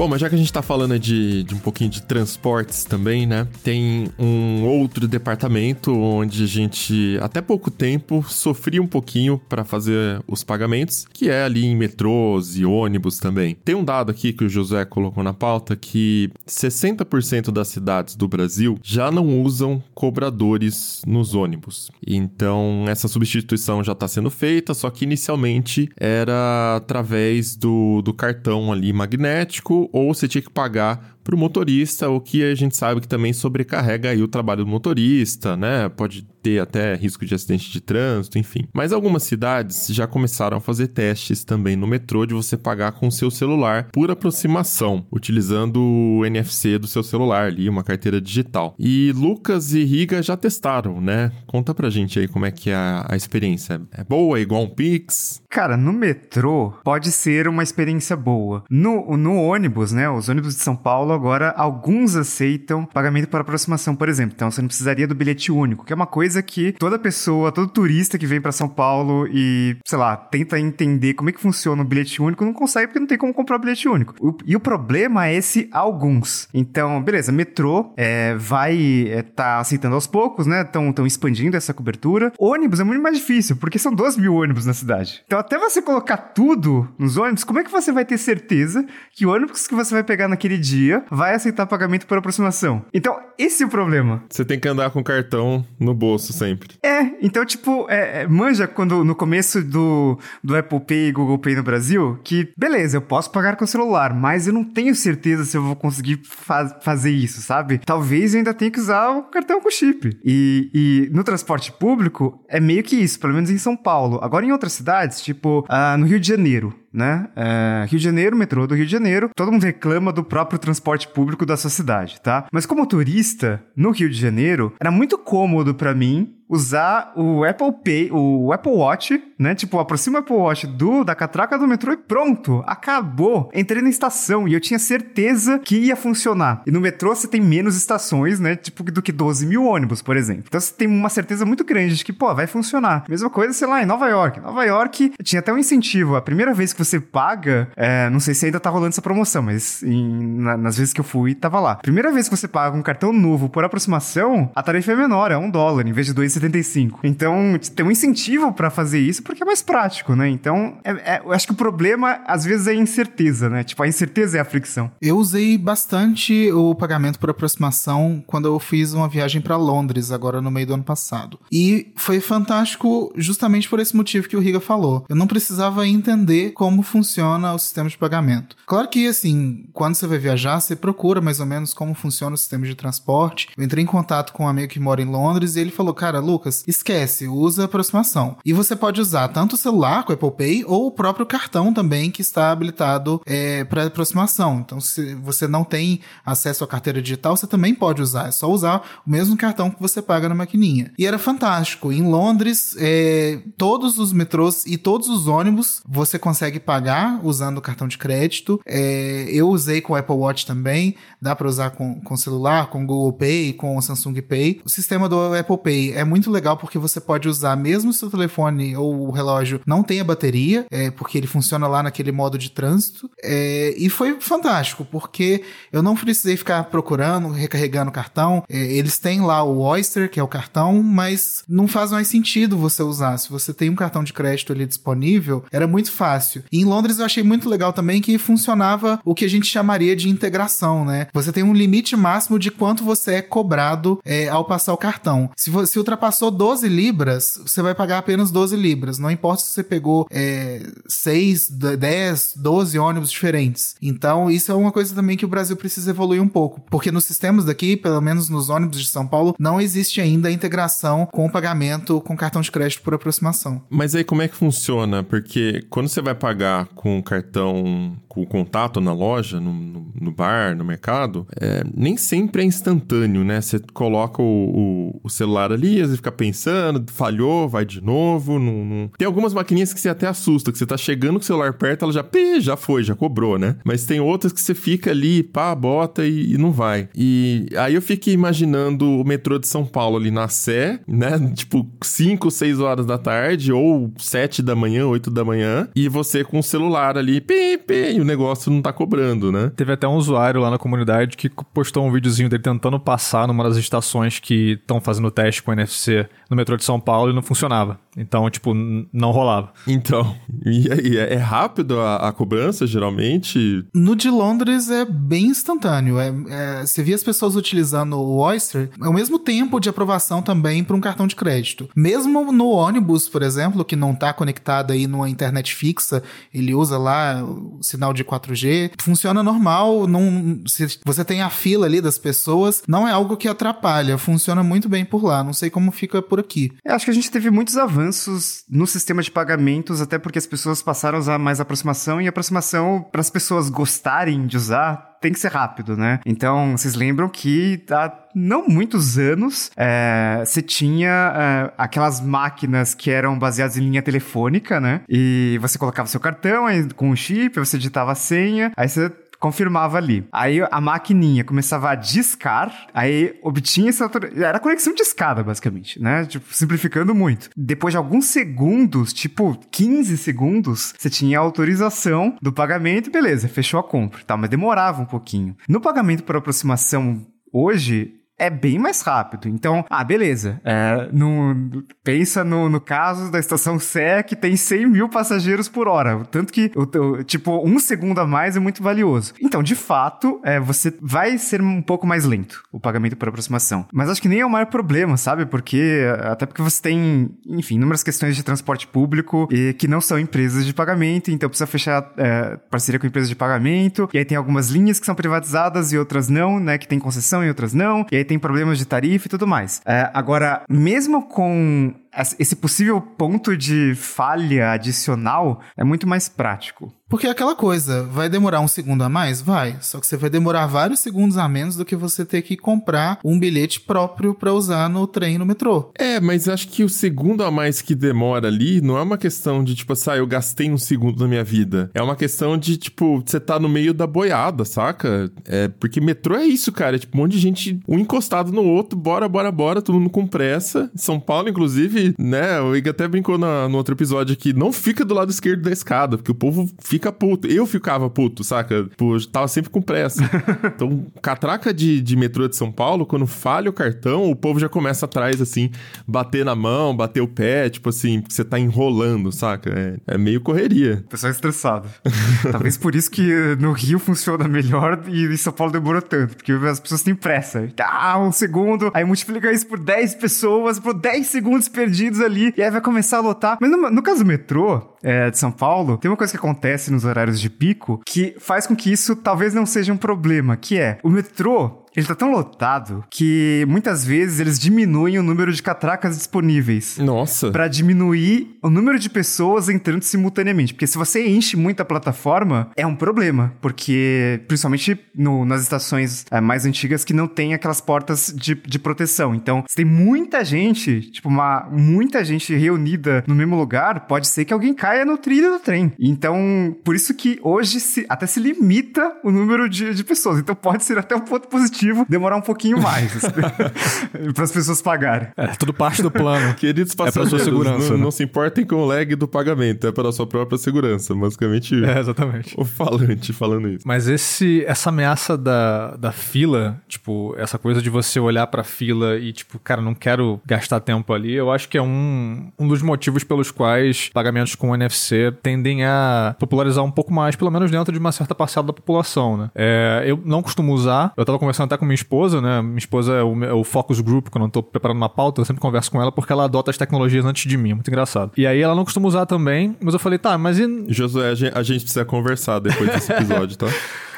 [0.00, 3.26] Bom, mas já que a gente tá falando de, de um pouquinho de transportes também,
[3.26, 3.46] né?
[3.62, 10.22] Tem um outro departamento onde a gente, até pouco tempo, sofria um pouquinho para fazer
[10.26, 13.54] os pagamentos, que é ali em metrôs e ônibus também.
[13.62, 18.26] Tem um dado aqui que o José colocou na pauta que 60% das cidades do
[18.26, 21.90] Brasil já não usam cobradores nos ônibus.
[22.06, 28.72] Então, essa substituição já está sendo feita, só que inicialmente era através do, do cartão
[28.72, 33.00] ali magnético ou você tinha que pagar para o motorista, o que a gente sabe
[33.00, 35.88] que também sobrecarrega aí o trabalho do motorista, né?
[35.88, 38.66] Pode ter até risco de acidente de trânsito, enfim.
[38.72, 43.10] Mas algumas cidades já começaram a fazer testes também no metrô de você pagar com
[43.10, 48.74] seu celular por aproximação, utilizando o NFC do seu celular ali, uma carteira digital.
[48.78, 51.30] E Lucas e Riga já testaram, né?
[51.46, 53.80] Conta pra gente aí como é que é a, a experiência.
[53.92, 55.42] É boa, é igual um Pix?
[55.50, 58.64] Cara, no metrô pode ser uma experiência boa.
[58.70, 60.08] No, no ônibus, né?
[60.08, 64.34] Os ônibus de São Paulo agora alguns aceitam pagamento por aproximação, por exemplo.
[64.34, 67.68] Então você não precisaria do bilhete único, que é uma coisa que toda pessoa, todo
[67.68, 71.82] turista que vem para São Paulo e, sei lá, tenta entender como é que funciona
[71.82, 74.14] o bilhete único, não consegue porque não tem como comprar o bilhete único.
[74.20, 76.48] O, e o problema é esse alguns.
[76.52, 80.62] Então, beleza, metrô é, vai é, tá aceitando aos poucos, né?
[80.62, 82.32] Estão expandindo essa cobertura.
[82.38, 85.22] Ônibus é muito mais difícil, porque são 2 mil ônibus na cidade.
[85.26, 89.26] Então, até você colocar tudo nos ônibus, como é que você vai ter certeza que
[89.26, 92.84] o ônibus que você vai pegar naquele dia vai aceitar pagamento por aproximação.
[92.92, 94.22] Então, esse é o problema.
[94.28, 96.76] Você tem que andar com cartão no bolso sempre.
[96.82, 101.38] É, então, tipo, é, é, manja quando no começo do, do Apple Pay e Google
[101.38, 104.94] Pay no Brasil, que beleza, eu posso pagar com o celular, mas eu não tenho
[104.94, 107.78] certeza se eu vou conseguir fa fazer isso, sabe?
[107.78, 110.18] Talvez eu ainda tenha que usar o cartão com chip.
[110.24, 114.18] E, e no transporte público, é meio que isso, pelo menos em São Paulo.
[114.22, 117.28] Agora, em outras cidades, tipo, uh, no Rio de Janeiro, né?
[117.36, 121.08] É, Rio de Janeiro, metrô do Rio de Janeiro, todo mundo reclama do próprio transporte
[121.08, 122.46] público da sua cidade, tá?
[122.52, 127.72] Mas como turista, no Rio de Janeiro, era muito cômodo para mim usar o Apple
[127.84, 129.54] Pay, o Apple Watch, né?
[129.54, 133.48] Tipo, aproxima o Apple Watch do, da catraca do metrô e pronto, acabou.
[133.54, 136.62] Entrei na estação e eu tinha certeza que ia funcionar.
[136.66, 138.56] E no metrô você tem menos estações, né?
[138.56, 140.44] Tipo, do que 12 mil ônibus, por exemplo.
[140.48, 143.04] Então você tem uma certeza muito grande de que, pô, vai funcionar.
[143.08, 144.40] Mesma coisa, sei lá, em Nova York.
[144.40, 146.16] Nova York tinha até um incentivo.
[146.16, 149.42] A primeira vez que você paga, é, não sei se ainda tá rolando essa promoção,
[149.42, 151.76] mas em, na, nas vezes que eu fui, tava lá.
[151.76, 155.36] Primeira vez que você paga um cartão novo por aproximação, a tarifa é menor, é
[155.36, 157.00] um dólar, em vez de 2,50 75.
[157.04, 160.28] Então, tem um incentivo para fazer isso porque é mais prático, né?
[160.28, 163.64] Então, é, é, eu acho que o problema, às vezes, é a incerteza, né?
[163.64, 164.90] Tipo, a incerteza é a fricção.
[165.00, 170.40] Eu usei bastante o pagamento por aproximação quando eu fiz uma viagem para Londres, agora
[170.40, 171.38] no meio do ano passado.
[171.50, 175.04] E foi fantástico justamente por esse motivo que o Riga falou.
[175.08, 178.56] Eu não precisava entender como funciona o sistema de pagamento.
[178.66, 182.38] Claro que, assim, quando você vai viajar, você procura mais ou menos como funciona o
[182.38, 183.48] sistema de transporte.
[183.56, 186.20] Eu entrei em contato com um amigo que mora em Londres e ele falou, cara,
[186.30, 188.36] Lucas, esquece, usa aproximação.
[188.44, 191.72] E você pode usar tanto o celular com o Apple Pay ou o próprio cartão
[191.72, 194.60] também que está habilitado é, para aproximação.
[194.60, 198.28] Então, se você não tem acesso à carteira digital, você também pode usar.
[198.28, 200.92] É só usar o mesmo cartão que você paga na maquininha.
[200.98, 201.92] E era fantástico.
[201.92, 207.62] Em Londres, é, todos os metrôs e todos os ônibus você consegue pagar usando o
[207.62, 208.60] cartão de crédito.
[208.66, 210.96] É, eu usei com o Apple Watch também.
[211.20, 214.60] Dá para usar com, com celular, com Google Pay, com o Samsung Pay.
[214.64, 218.10] O sistema do Apple Pay é muito legal porque você pode usar mesmo se o
[218.10, 222.50] telefone ou o relógio não tenha bateria, é, porque ele funciona lá naquele modo de
[222.50, 223.08] trânsito.
[223.22, 228.42] É, e foi fantástico, porque eu não precisei ficar procurando, recarregando cartão.
[228.48, 232.58] É, eles têm lá o Oyster, que é o cartão, mas não faz mais sentido
[232.58, 233.16] você usar.
[233.18, 236.42] Se você tem um cartão de crédito ali disponível, era muito fácil.
[236.50, 239.94] E em Londres eu achei muito legal também que funcionava o que a gente chamaria
[239.94, 241.06] de integração, né?
[241.12, 245.30] Você tem um limite máximo de quanto você é cobrado é, ao passar o cartão.
[245.36, 248.98] Se, você ultrapassou 12 libras, você vai pagar apenas 12 libras.
[248.98, 253.76] Não importa se você pegou é, 6, 10, 12 ônibus diferentes.
[253.82, 256.62] Então, isso é uma coisa também que o Brasil precisa evoluir um pouco.
[256.70, 260.32] Porque nos sistemas daqui, pelo menos nos ônibus de São Paulo, não existe ainda a
[260.32, 263.62] integração com o pagamento com cartão de crédito por aproximação.
[263.68, 265.02] Mas aí como é que funciona?
[265.02, 270.56] Porque quando você vai pagar com cartão com contato na loja, no, no, no bar,
[270.56, 273.40] no mercado, é, nem sempre é instantâneo, né?
[273.40, 278.38] Você coloca o, o, o celular ali, às vezes fica pensando, falhou, vai de novo.
[278.38, 278.90] Não, não...
[278.96, 281.84] Tem algumas maquininhas que você até assusta, que você tá chegando com o celular perto,
[281.84, 282.04] ela já,
[282.38, 283.56] já foi, já cobrou, né?
[283.64, 286.88] Mas tem outras que você fica ali, pá, bota e, e não vai.
[286.94, 291.18] E aí eu fiquei imaginando o metrô de São Paulo ali na Sé, né?
[291.34, 296.22] Tipo, 5, 6 horas da tarde, ou 7 da manhã, 8 da manhã, e você
[296.24, 299.50] com o celular ali, pê, pê, o negócio não tá cobrando, né?
[299.56, 303.44] Teve até um usuário lá na comunidade que postou um videozinho dele tentando passar numa
[303.44, 307.14] das estações que estão fazendo teste com NFC все no metrô de São Paulo e
[307.14, 307.78] não funcionava.
[307.96, 309.52] Então, tipo, não rolava.
[309.66, 310.16] Então,
[310.46, 313.66] e aí, é rápido a, a, cobrança, geralmente?
[313.74, 315.98] No de Londres é bem instantâneo.
[315.98, 320.22] É, é, você via as pessoas utilizando o Oyster, é o mesmo tempo de aprovação
[320.22, 321.68] também para um cartão de crédito.
[321.74, 326.78] Mesmo no ônibus, por exemplo, que não está conectado aí numa internet fixa, ele usa
[326.78, 331.98] lá o sinal de 4G, funciona normal, não, se você tem a fila ali das
[331.98, 335.24] pessoas, não é algo que atrapalha, funciona muito bem por lá.
[335.24, 336.52] Não sei como fica por aqui.
[336.64, 340.26] Eu acho que a gente teve muitos avanços no sistema de pagamentos, até porque as
[340.26, 345.12] pessoas passaram a usar mais aproximação e aproximação, para as pessoas gostarem de usar, tem
[345.12, 346.00] que ser rápido, né?
[346.04, 352.90] Então, vocês lembram que há não muitos anos é, você tinha é, aquelas máquinas que
[352.90, 354.82] eram baseadas em linha telefônica, né?
[354.88, 358.92] E você colocava seu cartão aí, com o chip, você digitava a senha, aí você
[359.20, 360.08] confirmava ali.
[360.10, 366.06] Aí a maquininha começava a discar, aí obtinha essa era conexão de escada, basicamente, né?
[366.06, 367.28] Tipo, simplificando muito.
[367.36, 373.60] Depois de alguns segundos, tipo 15 segundos, você tinha a autorização do pagamento, beleza, fechou
[373.60, 374.16] a compra, tá?
[374.16, 375.36] Mas demorava um pouquinho.
[375.48, 379.28] No pagamento por aproximação hoje, é bem mais rápido.
[379.28, 380.40] Então, ah, beleza.
[380.44, 385.66] É, no, pensa no, no caso da estação Sé, que tem 100 mil passageiros por
[385.66, 386.04] hora.
[386.10, 389.14] Tanto que, o, tipo, um segundo a mais é muito valioso.
[389.20, 393.66] Então, de fato, é, você vai ser um pouco mais lento o pagamento por aproximação.
[393.72, 395.24] Mas acho que nem é o maior problema, sabe?
[395.24, 399.98] Porque, até porque você tem, enfim, inúmeras questões de transporte público e que não são
[399.98, 403.88] empresas de pagamento, então precisa fechar é, parceria com empresas de pagamento.
[403.94, 406.58] E aí tem algumas linhas que são privatizadas e outras não, né?
[406.58, 407.86] Que tem concessão e outras não.
[407.90, 409.62] E aí tem problemas de tarifa e tudo mais.
[409.64, 411.72] É, agora, mesmo com
[412.18, 416.72] esse possível ponto de falha adicional é muito mais prático.
[416.90, 419.22] Porque é aquela coisa, vai demorar um segundo a mais?
[419.22, 419.56] Vai.
[419.60, 422.98] Só que você vai demorar vários segundos a menos do que você ter que comprar
[423.04, 425.70] um bilhete próprio para usar no trem no metrô.
[425.78, 429.44] É, mas acho que o segundo a mais que demora ali não é uma questão
[429.44, 431.70] de, tipo, assim, ah, eu gastei um segundo na minha vida.
[431.74, 435.12] É uma questão de, tipo, você tá no meio da boiada, saca?
[435.26, 436.74] É, porque metrô é isso, cara.
[436.74, 439.90] É tipo um monte de gente, um encostado no outro, bora, bora, bora, todo mundo
[439.90, 440.68] com pressa.
[440.74, 442.40] São Paulo, inclusive, né?
[442.40, 445.50] O Iga até brincou na, no outro episódio aqui, não fica do lado esquerdo da
[445.50, 447.28] escada, porque o povo fica fica puto.
[447.28, 448.68] Eu ficava puto, saca?
[448.76, 450.02] Pô, tava sempre com pressa.
[450.44, 454.48] então, catraca de, de metrô de São Paulo, quando falha o cartão, o povo já
[454.48, 455.50] começa atrás, assim,
[455.86, 459.50] bater na mão, bater o pé, tipo assim, você tá enrolando, saca?
[459.50, 460.82] É, é meio correria.
[460.86, 461.68] O pessoal é estressado.
[462.32, 466.32] Talvez por isso que no Rio funciona melhor e em São Paulo demora tanto, porque
[466.32, 467.48] as pessoas têm pressa.
[467.60, 471.69] Ah, um segundo, aí multiplica isso por 10 pessoas, por 10 segundos perdidos
[472.00, 473.38] ali, e aí vai começar a lotar.
[473.40, 476.70] Mas no, no caso do metrô, é, de São Paulo, tem uma coisa que acontece
[476.70, 480.58] nos horários de pico que faz com que isso talvez não seja um problema, que
[480.58, 485.42] é o metrô ele tá tão lotado que muitas vezes eles diminuem o número de
[485.42, 486.78] catracas disponíveis.
[486.78, 487.30] Nossa.
[487.30, 490.52] Para diminuir o número de pessoas entrando simultaneamente.
[490.52, 493.32] Porque se você enche muito a plataforma, é um problema.
[493.40, 498.58] Porque, principalmente no, nas estações é, mais antigas que não tem aquelas portas de, de
[498.58, 499.14] proteção.
[499.14, 504.24] Então, se tem muita gente, tipo, uma, muita gente reunida no mesmo lugar, pode ser
[504.24, 505.72] que alguém caia no trilho do trem.
[505.78, 510.18] Então, por isso que hoje se, até se limita o número de, de pessoas.
[510.18, 512.92] Então, pode ser até um ponto positivo demorar um pouquinho mais
[514.14, 515.08] para as pessoas pagarem.
[515.16, 516.34] É tudo parte do plano.
[516.36, 517.84] Queridos passageiros, é sua segurança, não, né?
[517.84, 521.64] não, se importem com o lag do pagamento, é para a sua própria segurança, basicamente.
[521.64, 522.34] É, exatamente.
[522.36, 523.66] O falante falando isso.
[523.66, 528.44] Mas esse essa ameaça da, da fila, tipo, essa coisa de você olhar para a
[528.44, 532.48] fila e tipo, cara, não quero gastar tempo ali, eu acho que é um, um
[532.48, 537.50] dos motivos pelos quais pagamentos com NFC tendem a popularizar um pouco mais, pelo menos
[537.50, 539.30] dentro de uma certa parcela da população, né?
[539.34, 542.42] É, eu não costumo usar, eu tava conversando com minha esposa, né?
[542.42, 545.24] Minha esposa é o, é o focus group, quando eu tô preparando uma pauta, eu
[545.24, 547.50] sempre converso com ela porque ela adota as tecnologias antes de mim.
[547.50, 548.12] É muito engraçado.
[548.16, 550.64] E aí ela não costuma usar também, mas eu falei, tá, mas e.
[550.68, 553.46] Josué, a gente precisa conversar depois desse episódio, tá?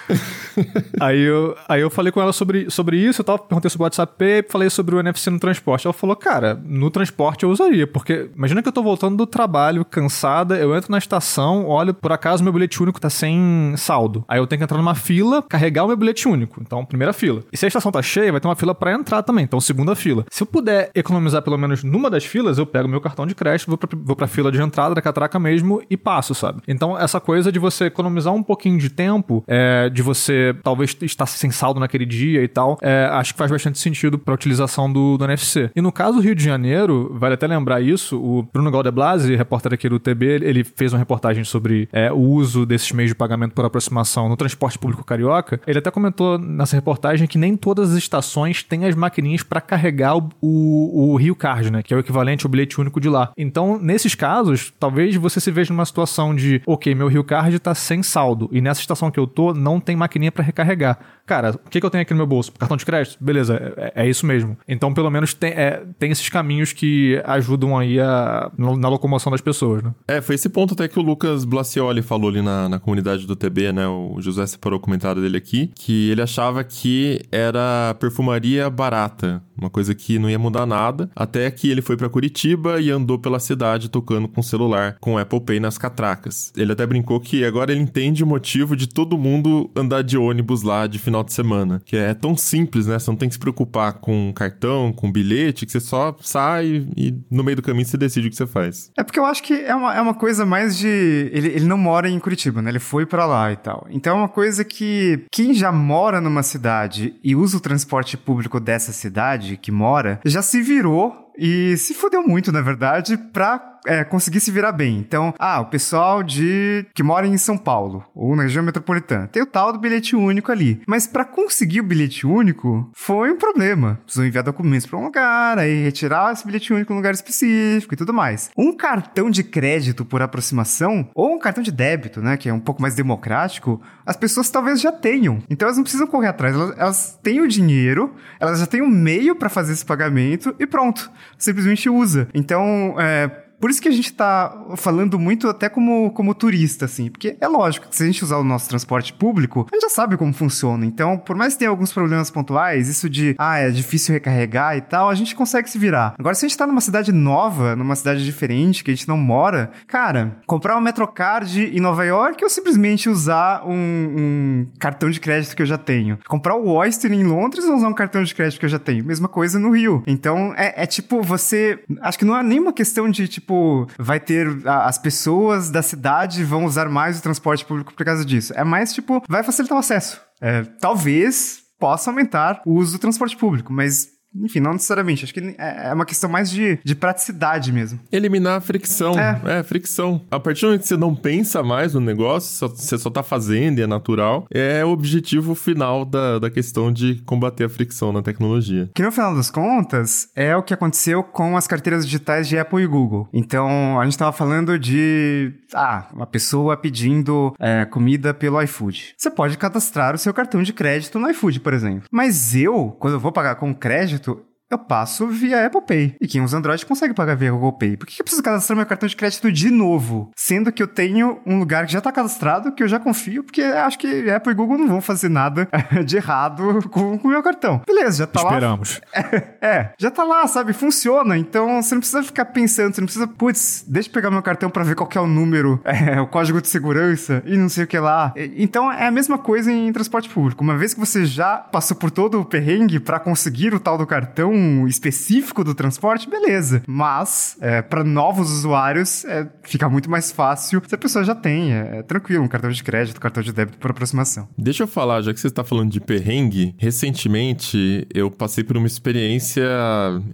[1.01, 3.87] aí, eu, aí eu falei com ela sobre, sobre isso, eu tava, perguntei sobre o
[3.87, 5.87] WhatsApp, falei sobre o NFC no transporte.
[5.87, 9.85] Ela falou, cara, no transporte eu usaria, porque imagina que eu tô voltando do trabalho,
[9.85, 14.25] cansada, eu entro na estação, olho, por acaso meu bilhete único tá sem saldo.
[14.29, 16.61] Aí eu tenho que entrar numa fila, carregar o meu bilhete único.
[16.61, 17.43] Então, primeira fila.
[17.53, 19.95] E se a estação tá cheia, vai ter uma fila para entrar também, então segunda
[19.95, 20.25] fila.
[20.31, 23.69] Se eu puder economizar pelo menos numa das filas, eu pego meu cartão de crédito,
[23.69, 26.63] vou pra, vou pra fila de entrada da catraca mesmo e passo, sabe?
[26.67, 31.27] Então, essa coisa de você economizar um pouquinho de tempo, é, de você talvez estar
[31.27, 34.93] sem saldo naquele dia e tal, é, acho que faz bastante sentido para a utilização
[34.93, 35.71] do, do NFC.
[35.75, 39.75] E no caso do Rio de Janeiro, vale até lembrar isso, o Bruno Galdeblase, repórter
[39.75, 43.53] aqui do TB, ele fez uma reportagem sobre é, o uso desses meios de pagamento
[43.53, 45.61] por aproximação no transporte público carioca.
[45.67, 50.17] Ele até comentou nessa reportagem que nem todas as estações têm as maquininhas para carregar
[50.17, 53.33] o, o, o Rio Card, né, que é o equivalente ao bilhete único de lá.
[53.37, 57.75] Então, nesses casos, talvez você se veja numa situação de, ok, meu Rio Card está
[57.75, 60.99] sem saldo e nessa estação que eu tô não tem maquininha para recarregar.
[61.27, 62.53] Cara, o que, que eu tenho aqui no meu bolso?
[62.53, 63.17] Cartão de crédito?
[63.21, 64.57] Beleza, é, é isso mesmo.
[64.69, 69.41] Então, pelo menos, tem, é, tem esses caminhos que ajudam aí a, na, locomoção das
[69.41, 69.95] pessoas, né?
[70.09, 73.37] É, foi esse ponto até que o Lucas Blacioli falou ali na, na comunidade do
[73.37, 73.87] TB, né?
[73.87, 79.71] O José separou o comentário dele aqui, que ele achava que era perfumaria barata, uma
[79.71, 83.39] coisa que não ia mudar nada, até que ele foi para Curitiba e andou pela
[83.39, 86.53] cidade tocando com celular, com Apple Pay nas catracas.
[86.57, 90.63] Ele até brincou que agora ele entende o motivo de todo mundo andar de ônibus
[90.63, 91.83] lá de final de semana.
[91.85, 92.99] Que é tão simples, né?
[92.99, 97.15] Você não tem que se preocupar com cartão, com bilhete, que você só sai e
[97.31, 98.91] no meio do caminho você decide o que você faz.
[98.97, 100.87] É porque eu acho que é uma, é uma coisa mais de.
[101.33, 102.71] Ele, ele não mora em Curitiba, né?
[102.71, 103.87] Ele foi para lá e tal.
[103.91, 108.61] Então é uma coisa que quem já mora numa cidade e usa o transporte público
[108.61, 114.05] dessa cidade que mora, já se virou e se fodeu muito, na verdade, pra é,
[114.05, 114.99] conseguir se virar bem.
[114.99, 119.43] Então, ah, o pessoal de que mora em São Paulo ou na região metropolitana tem
[119.43, 120.81] o tal do bilhete único ali.
[120.87, 123.99] Mas para conseguir o bilhete único foi um problema.
[124.05, 127.95] Precisou enviar documentos para um lugar, aí retirar esse bilhete único em um lugar específico
[127.95, 128.51] e tudo mais.
[128.57, 132.61] Um cartão de crédito por aproximação ou um cartão de débito, né, que é um
[132.61, 135.43] pouco mais democrático, as pessoas talvez já tenham.
[135.49, 138.89] Então elas não precisam correr atrás, elas, elas têm o dinheiro, elas já têm um
[138.89, 142.29] meio para fazer esse pagamento e pronto, simplesmente usa.
[142.35, 143.31] Então, é,
[143.63, 147.09] por isso que a gente tá falando muito até como, como turista, assim.
[147.09, 149.89] Porque é lógico que se a gente usar o nosso transporte público, a gente já
[149.89, 150.85] sabe como funciona.
[150.85, 154.81] Então, por mais que tenha alguns problemas pontuais, isso de, ah, é difícil recarregar e
[154.81, 156.17] tal, a gente consegue se virar.
[156.19, 159.17] Agora, se a gente tá numa cidade nova, numa cidade diferente, que a gente não
[159.17, 165.21] mora, cara, comprar uma Metrocard em Nova York ou simplesmente usar um, um cartão de
[165.21, 166.19] crédito que eu já tenho?
[166.27, 169.05] Comprar o Oyster em Londres ou usar um cartão de crédito que eu já tenho?
[169.05, 170.03] Mesma coisa no Rio.
[170.05, 171.79] Então, é, é tipo, você.
[172.01, 174.67] Acho que não é nenhuma questão de, tipo, tipo, vai ter.
[174.67, 178.53] A, as pessoas da cidade vão usar mais o transporte público por causa disso.
[178.57, 180.21] É mais, tipo, vai facilitar o acesso.
[180.41, 185.25] É, talvez possa aumentar o uso do transporte público, mas enfim, não necessariamente.
[185.25, 188.01] Acho que é, é uma questão mais de, de praticidade mesmo.
[188.11, 189.19] Eliminar a fricção.
[189.19, 189.59] É.
[189.59, 190.23] é, fricção.
[190.31, 193.23] A partir do momento que você não pensa mais no negócio, só, você só tá
[193.23, 198.13] fazendo e é natural, é o objetivo final da, da questão de combater a fricção
[198.13, 198.91] na tecnologia.
[198.95, 202.83] Que no final das contas, é o que aconteceu com as carteiras digitais de Apple
[202.83, 203.29] e Google.
[203.33, 209.15] Então, a gente tava falando de, ah, uma pessoa pedindo é, comida pelo iFood.
[209.17, 212.09] Você pode cadastrar o seu cartão de crédito no iFood, por exemplo.
[212.11, 216.17] Mas eu, quando eu vou pagar com crédito, crédito eu passo via Apple Pay.
[216.21, 217.97] E quem usa Android consegue pagar via Google Pay.
[217.97, 220.31] Por que eu preciso cadastrar meu cartão de crédito de novo?
[220.37, 223.63] Sendo que eu tenho um lugar que já está cadastrado, que eu já confio, porque
[223.63, 225.69] acho que Apple e Google não vão fazer nada
[226.05, 227.83] de errado com o meu cartão.
[227.87, 229.01] Beleza, já tá Esperamos.
[229.15, 229.21] lá.
[229.21, 229.53] Esperamos.
[229.63, 230.73] É, é, já tá lá, sabe?
[230.73, 231.37] Funciona.
[231.37, 234.69] Então você não precisa ficar pensando, você não precisa, putz, deixa eu pegar meu cartão
[234.69, 237.87] para ver qual é o número, é, o código de segurança e não sei o
[237.87, 238.33] que lá.
[238.57, 240.63] Então é a mesma coisa em transporte público.
[240.63, 244.07] Uma vez que você já passou por todo o perrengue para conseguir o tal do
[244.07, 244.53] cartão,
[244.87, 246.83] específico do transporte, beleza.
[246.87, 251.73] Mas, é, para novos usuários, é, fica muito mais fácil se a pessoa já tem.
[251.73, 254.49] É, é, tranquilo, um cartão de crédito, cartão de débito por aproximação.
[254.57, 258.87] Deixa eu falar, já que você está falando de perrengue, recentemente eu passei por uma
[258.87, 259.63] experiência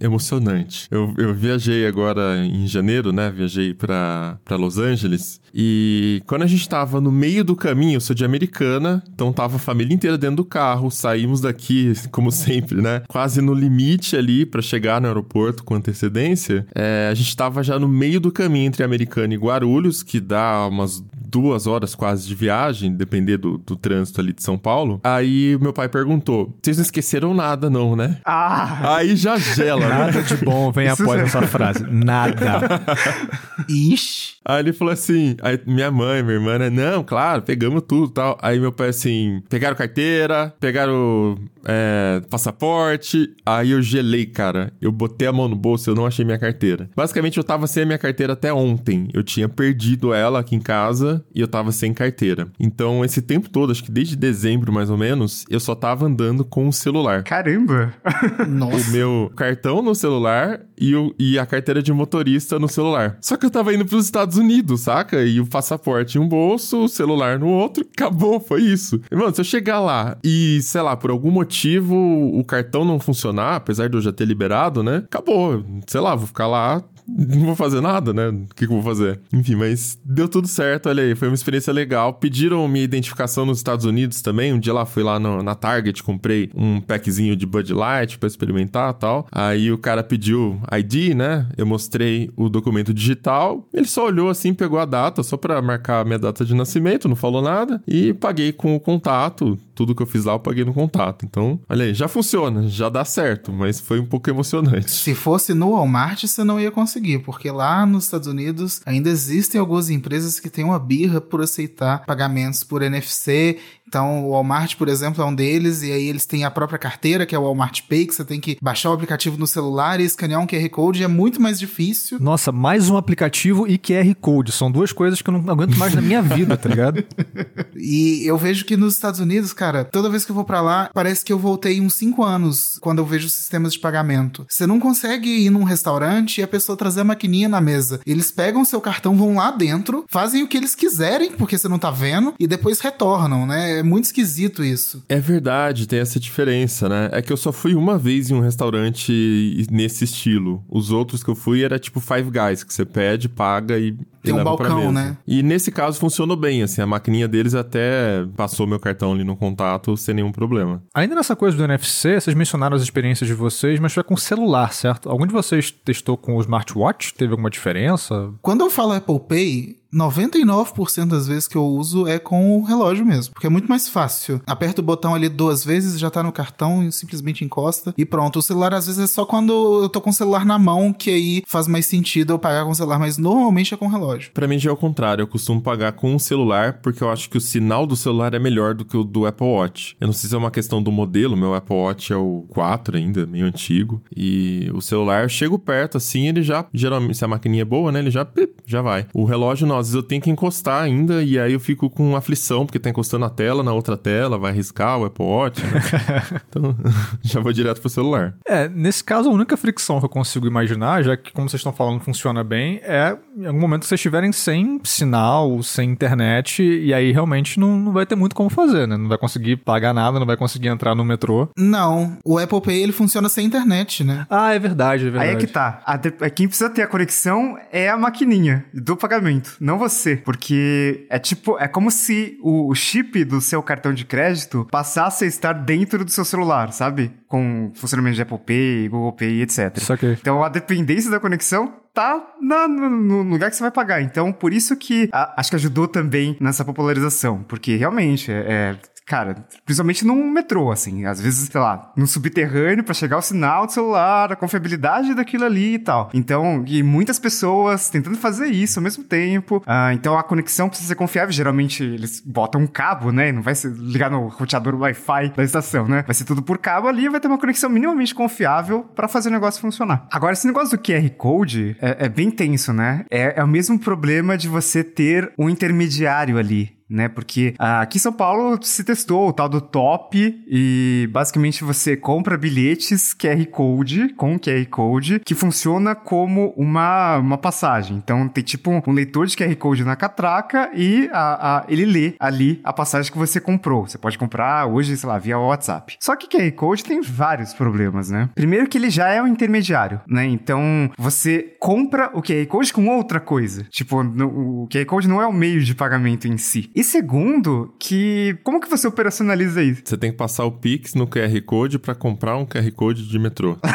[0.01, 0.87] emocionante.
[0.91, 3.31] Eu, eu viajei agora em janeiro, né?
[3.31, 5.39] Viajei para Los Angeles.
[5.53, 9.55] E quando a gente estava no meio do caminho, eu sou de americana, então tava
[9.55, 13.01] a família inteira dentro do carro, saímos daqui, como sempre, né?
[13.07, 16.65] Quase no limite ali para chegar no aeroporto com antecedência.
[16.75, 20.67] É, a gente tava já no meio do caminho entre Americana e Guarulhos, que dá
[20.67, 24.99] umas duas horas quase de viagem, depender do, do trânsito ali de São Paulo.
[25.03, 28.17] Aí meu pai perguntou: vocês não esqueceram nada, não, né?
[28.25, 28.95] Ah!
[28.97, 29.97] Aí já gela, né?
[29.99, 31.85] Nada de bom vem após essa frase.
[31.89, 32.81] Nada.
[33.69, 34.37] Ixi.
[34.43, 36.69] Aí ele falou assim: aí minha mãe, minha irmã, né?
[36.69, 38.37] Não, claro, pegamos tudo tal.
[38.41, 41.37] Aí meu pai assim: pegaram carteira, pegaram
[41.69, 43.35] é, passaporte.
[43.45, 44.73] Aí eu gelei, cara.
[44.81, 46.89] Eu botei a mão no bolso, eu não achei minha carteira.
[46.95, 49.07] Basicamente, eu tava sem a minha carteira até ontem.
[49.13, 52.47] Eu tinha perdido ela aqui em casa e eu tava sem carteira.
[52.59, 56.43] Então, esse tempo todo, acho que desde dezembro mais ou menos, eu só tava andando
[56.43, 57.23] com o celular.
[57.23, 57.93] Caramba!
[58.47, 58.89] Nossa.
[58.89, 63.17] O meu cartão no celular e, o, e a carteira de motorista no celular.
[63.21, 65.23] Só que eu tava indo pros Estados Unidos, saca?
[65.23, 69.01] E o passaporte em um bolso, o celular no outro, acabou, foi isso.
[69.11, 72.99] E, mano, se eu chegar lá e, sei lá, por algum motivo o cartão não
[72.99, 74.97] funcionar, apesar de eu já ter liberado, né?
[75.05, 75.63] Acabou.
[75.87, 76.83] Sei lá, vou ficar lá
[77.17, 78.29] não vou fazer nada, né?
[78.29, 79.19] O que, que eu vou fazer?
[79.33, 82.13] Enfim, mas deu tudo certo, olha aí, foi uma experiência legal.
[82.13, 84.53] Pediram minha identificação nos Estados Unidos também.
[84.53, 88.27] Um dia lá fui lá no, na Target, comprei um packzinho de Bud Light para
[88.27, 89.27] experimentar tal.
[89.31, 91.47] Aí o cara pediu ID, né?
[91.57, 93.67] Eu mostrei o documento digital.
[93.73, 97.07] Ele só olhou assim, pegou a data, só para marcar a minha data de nascimento,
[97.07, 97.81] não falou nada.
[97.87, 99.57] E paguei com o contato.
[99.73, 101.25] Tudo que eu fiz lá eu paguei no contato.
[101.25, 104.91] Então, olha aí, já funciona, já dá certo, mas foi um pouco emocionante.
[104.91, 109.09] Se fosse no Walmart, você não ia conseguir conseguir, porque lá nos Estados Unidos ainda
[109.09, 113.57] existem algumas empresas que têm uma birra por aceitar pagamentos por NFC
[113.89, 117.25] então, o Walmart, por exemplo, é um deles, e aí eles têm a própria carteira,
[117.25, 120.03] que é o Walmart Pay, que você tem que baixar o aplicativo no celular e
[120.03, 122.19] escanear um QR Code, e é muito mais difícil.
[122.21, 124.51] Nossa, mais um aplicativo e QR Code.
[124.51, 127.03] São duas coisas que eu não aguento mais na minha vida, tá ligado?
[127.75, 130.91] e eu vejo que nos Estados Unidos, cara, toda vez que eu vou para lá,
[130.93, 134.45] parece que eu voltei uns cinco anos quando eu vejo sistemas de pagamento.
[134.47, 137.99] Você não consegue ir num restaurante e a pessoa trazer a maquininha na mesa.
[138.05, 141.67] Eles pegam o seu cartão, vão lá dentro, fazem o que eles quiserem, porque você
[141.67, 143.78] não tá vendo, e depois retornam, né?
[143.79, 145.03] É muito esquisito isso.
[145.07, 147.09] É verdade, tem essa diferença, né?
[147.11, 150.63] É que eu só fui uma vez em um restaurante nesse estilo.
[150.69, 154.33] Os outros que eu fui era tipo Five Guys, que você pede, paga e tem
[154.33, 155.17] um balcão, né?
[155.25, 159.35] E nesse caso funcionou bem, assim, a maquininha deles até passou meu cartão ali no
[159.35, 160.83] contato sem nenhum problema.
[160.93, 164.73] Ainda nessa coisa do NFC, vocês mencionaram as experiências de vocês, mas foi com celular,
[164.73, 165.09] certo?
[165.09, 167.13] Algum de vocês testou com o smartwatch?
[167.13, 168.31] Teve alguma diferença?
[168.41, 173.05] Quando eu falo Apple Pay, 99% das vezes que eu uso é com o relógio
[173.05, 174.41] mesmo, porque é muito mais fácil.
[174.45, 178.39] Aperta o botão ali duas vezes, já tá no cartão e simplesmente encosta e pronto.
[178.39, 181.09] O celular às vezes é só quando eu tô com o celular na mão que
[181.09, 184.31] aí faz mais sentido eu pagar com o celular, mas normalmente é com o relógio.
[184.33, 187.29] Para mim já é o contrário, eu costumo pagar com o celular porque eu acho
[187.29, 189.95] que o sinal do celular é melhor do que o do Apple Watch.
[189.99, 192.97] Eu não sei se é uma questão do modelo, meu Apple Watch é o 4
[192.97, 197.27] ainda, meio antigo, e o celular eu chego perto assim, ele já geralmente se a
[197.27, 198.27] maquininha é boa, né, ele já
[198.65, 199.07] já vai.
[199.13, 202.15] O relógio não às vezes eu tenho que encostar ainda e aí eu fico com
[202.15, 205.61] aflição, porque tá encostando a tela na outra tela, vai riscar o Apple Watch.
[205.63, 205.81] Né?
[206.49, 206.75] então,
[207.21, 208.35] já vou direto pro celular.
[208.45, 211.73] É, nesse caso, a única fricção que eu consigo imaginar, já que, como vocês estão
[211.73, 216.93] falando, funciona bem, é em algum momento que vocês estiverem sem sinal, sem internet, e
[216.93, 218.97] aí realmente não, não vai ter muito como fazer, né?
[218.97, 221.49] Não vai conseguir pagar nada, não vai conseguir entrar no metrô.
[221.57, 224.25] Não, o Apple Pay ele funciona sem internet, né?
[224.29, 225.29] Ah, é verdade, é verdade.
[225.29, 225.81] Aí é que tá.
[225.85, 226.11] A de...
[226.31, 230.15] Quem precisa ter a conexão é a maquininha do pagamento, não você.
[230.17, 235.27] Porque é tipo, é como se o chip do seu cartão de crédito passasse a
[235.27, 237.11] estar dentro do seu celular, sabe?
[237.27, 239.77] Com funcionamento de Apple Pay, Google Pay, etc.
[239.77, 240.13] Saquei.
[240.13, 244.01] Então a dependência da conexão tá na, no, no, lugar que você vai pagar.
[244.01, 247.43] Então, por isso que a, acho que ajudou também nessa popularização.
[247.43, 248.77] Porque realmente é, é
[249.09, 253.65] cara, principalmente num metrô, assim, às vezes, sei lá, no subterrâneo para chegar o sinal
[253.65, 256.11] do celular, a confiabilidade daquilo ali e tal.
[256.13, 259.63] Então, e muitas pessoas tentando fazer isso ao mesmo tempo.
[259.65, 261.31] Ah, então a conexão precisa ser confiável.
[261.31, 263.31] Geralmente eles botam um cabo, né?
[263.31, 266.03] Não vai ser ligar no roteador Wi-Fi da estação, né?
[266.05, 269.31] Vai ser tudo por cabo ali vai ter uma conexão minimamente confiável para fazer o
[269.31, 270.07] negócio funcionar.
[270.11, 273.05] Agora, esse negócio do QR Code é, é bem tenso, né?
[273.09, 277.07] É, é o mesmo problema de você ter um intermediário ali né?
[277.07, 281.95] Porque ah, aqui em São Paulo se testou o tal do top e basicamente você
[281.95, 287.97] compra bilhetes QR Code com QR Code que funciona como uma, uma passagem.
[287.97, 292.15] Então tem tipo um, leitor de QR Code na catraca e a, a, ele lê
[292.19, 293.87] ali a passagem que você comprou.
[293.87, 295.97] Você pode comprar hoje, sei lá, via WhatsApp.
[295.99, 298.29] Só que QR Code tem vários problemas, né?
[298.33, 300.25] Primeiro que ele já é um intermediário, né?
[300.25, 303.65] Então você compra o QR Code com outra coisa.
[303.69, 306.71] Tipo, no, o QR Code não é o meio de pagamento em si.
[306.79, 309.81] E segundo, que como que você operacionaliza isso?
[309.83, 313.19] Você tem que passar o Pix no QR Code para comprar um QR Code de
[313.19, 313.57] metrô.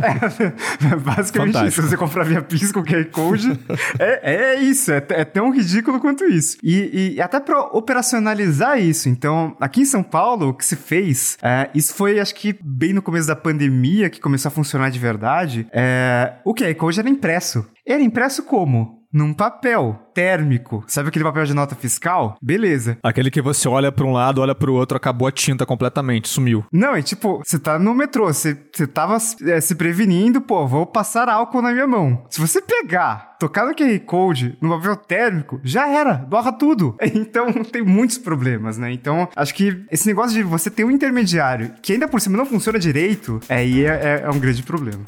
[0.00, 1.66] é, basicamente Fantástico.
[1.66, 1.82] isso.
[1.82, 3.58] Você comprar via Pix com QR Code,
[3.98, 4.92] é, é isso.
[4.92, 6.56] É, é, tão ridículo quanto isso.
[6.62, 11.36] E, e até para operacionalizar isso, então, aqui em São Paulo, o que se fez,
[11.42, 15.00] é, isso foi, acho que bem no começo da pandemia que começou a funcionar de
[15.00, 17.66] verdade, é, o QR Code era impresso.
[17.84, 19.01] Era impresso como?
[19.12, 20.84] Num papel térmico.
[20.86, 22.36] Sabe aquele papel de nota fiscal?
[22.40, 22.98] Beleza.
[23.02, 26.28] Aquele que você olha para um lado, olha para o outro, acabou a tinta completamente,
[26.28, 26.64] sumiu.
[26.72, 30.86] Não, é tipo, você tá no metrô, você, você tava é, se prevenindo, pô, vou
[30.86, 32.24] passar álcool na minha mão.
[32.30, 36.96] Se você pegar, tocar no QR Code, no papel térmico, já era, borra tudo.
[37.22, 38.92] Então, tem muitos problemas, né?
[38.92, 42.44] Então, acho que esse negócio de você ter um intermediário que ainda por cima não
[42.44, 45.02] funciona direito, aí é, é, é um grande problema.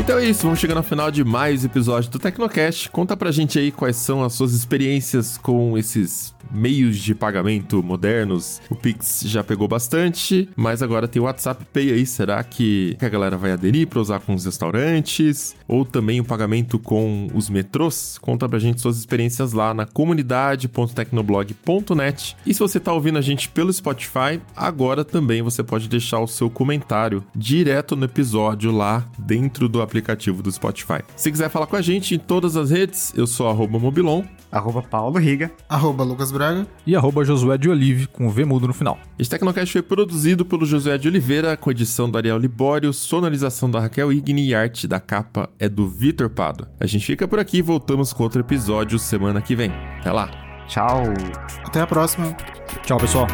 [0.00, 2.88] Então é isso, vamos chegando ao final de mais episódio do Tecnocast.
[2.88, 8.60] Conta pra gente aí quais são as suas experiências com esses meios de pagamento modernos.
[8.68, 12.06] O Pix já pegou bastante, mas agora tem o WhatsApp Pay aí.
[12.06, 15.54] Será que a galera vai aderir para usar com os restaurantes?
[15.66, 18.18] Ou também o pagamento com os metrôs?
[18.18, 22.36] Conta pra gente suas experiências lá na comunidade.tecnoblog.net.
[22.46, 26.26] E se você tá ouvindo a gente pelo Spotify, agora também você pode deixar o
[26.26, 31.02] seu comentário direto no episódio lá dentro do aplicativo do Spotify.
[31.16, 34.82] Se quiser falar com a gente em todas as redes, eu sou arroba Mobilon, arroba
[34.82, 38.72] Paulo Riga, arroba Lucas Braga e arroba Josué de Olive, com o V mudo no
[38.72, 38.98] final.
[39.18, 43.78] Este Tecnocast foi produzido pelo Josué de Oliveira, com edição do Ariel Libório, sonorização da
[43.78, 46.66] Raquel Igni e arte da capa é do Vitor Pado.
[46.80, 49.70] A gente fica por aqui e voltamos com outro episódio semana que vem.
[50.00, 50.30] Até lá!
[50.66, 51.02] Tchau!
[51.64, 52.34] Até a próxima!
[52.84, 53.26] Tchau, pessoal!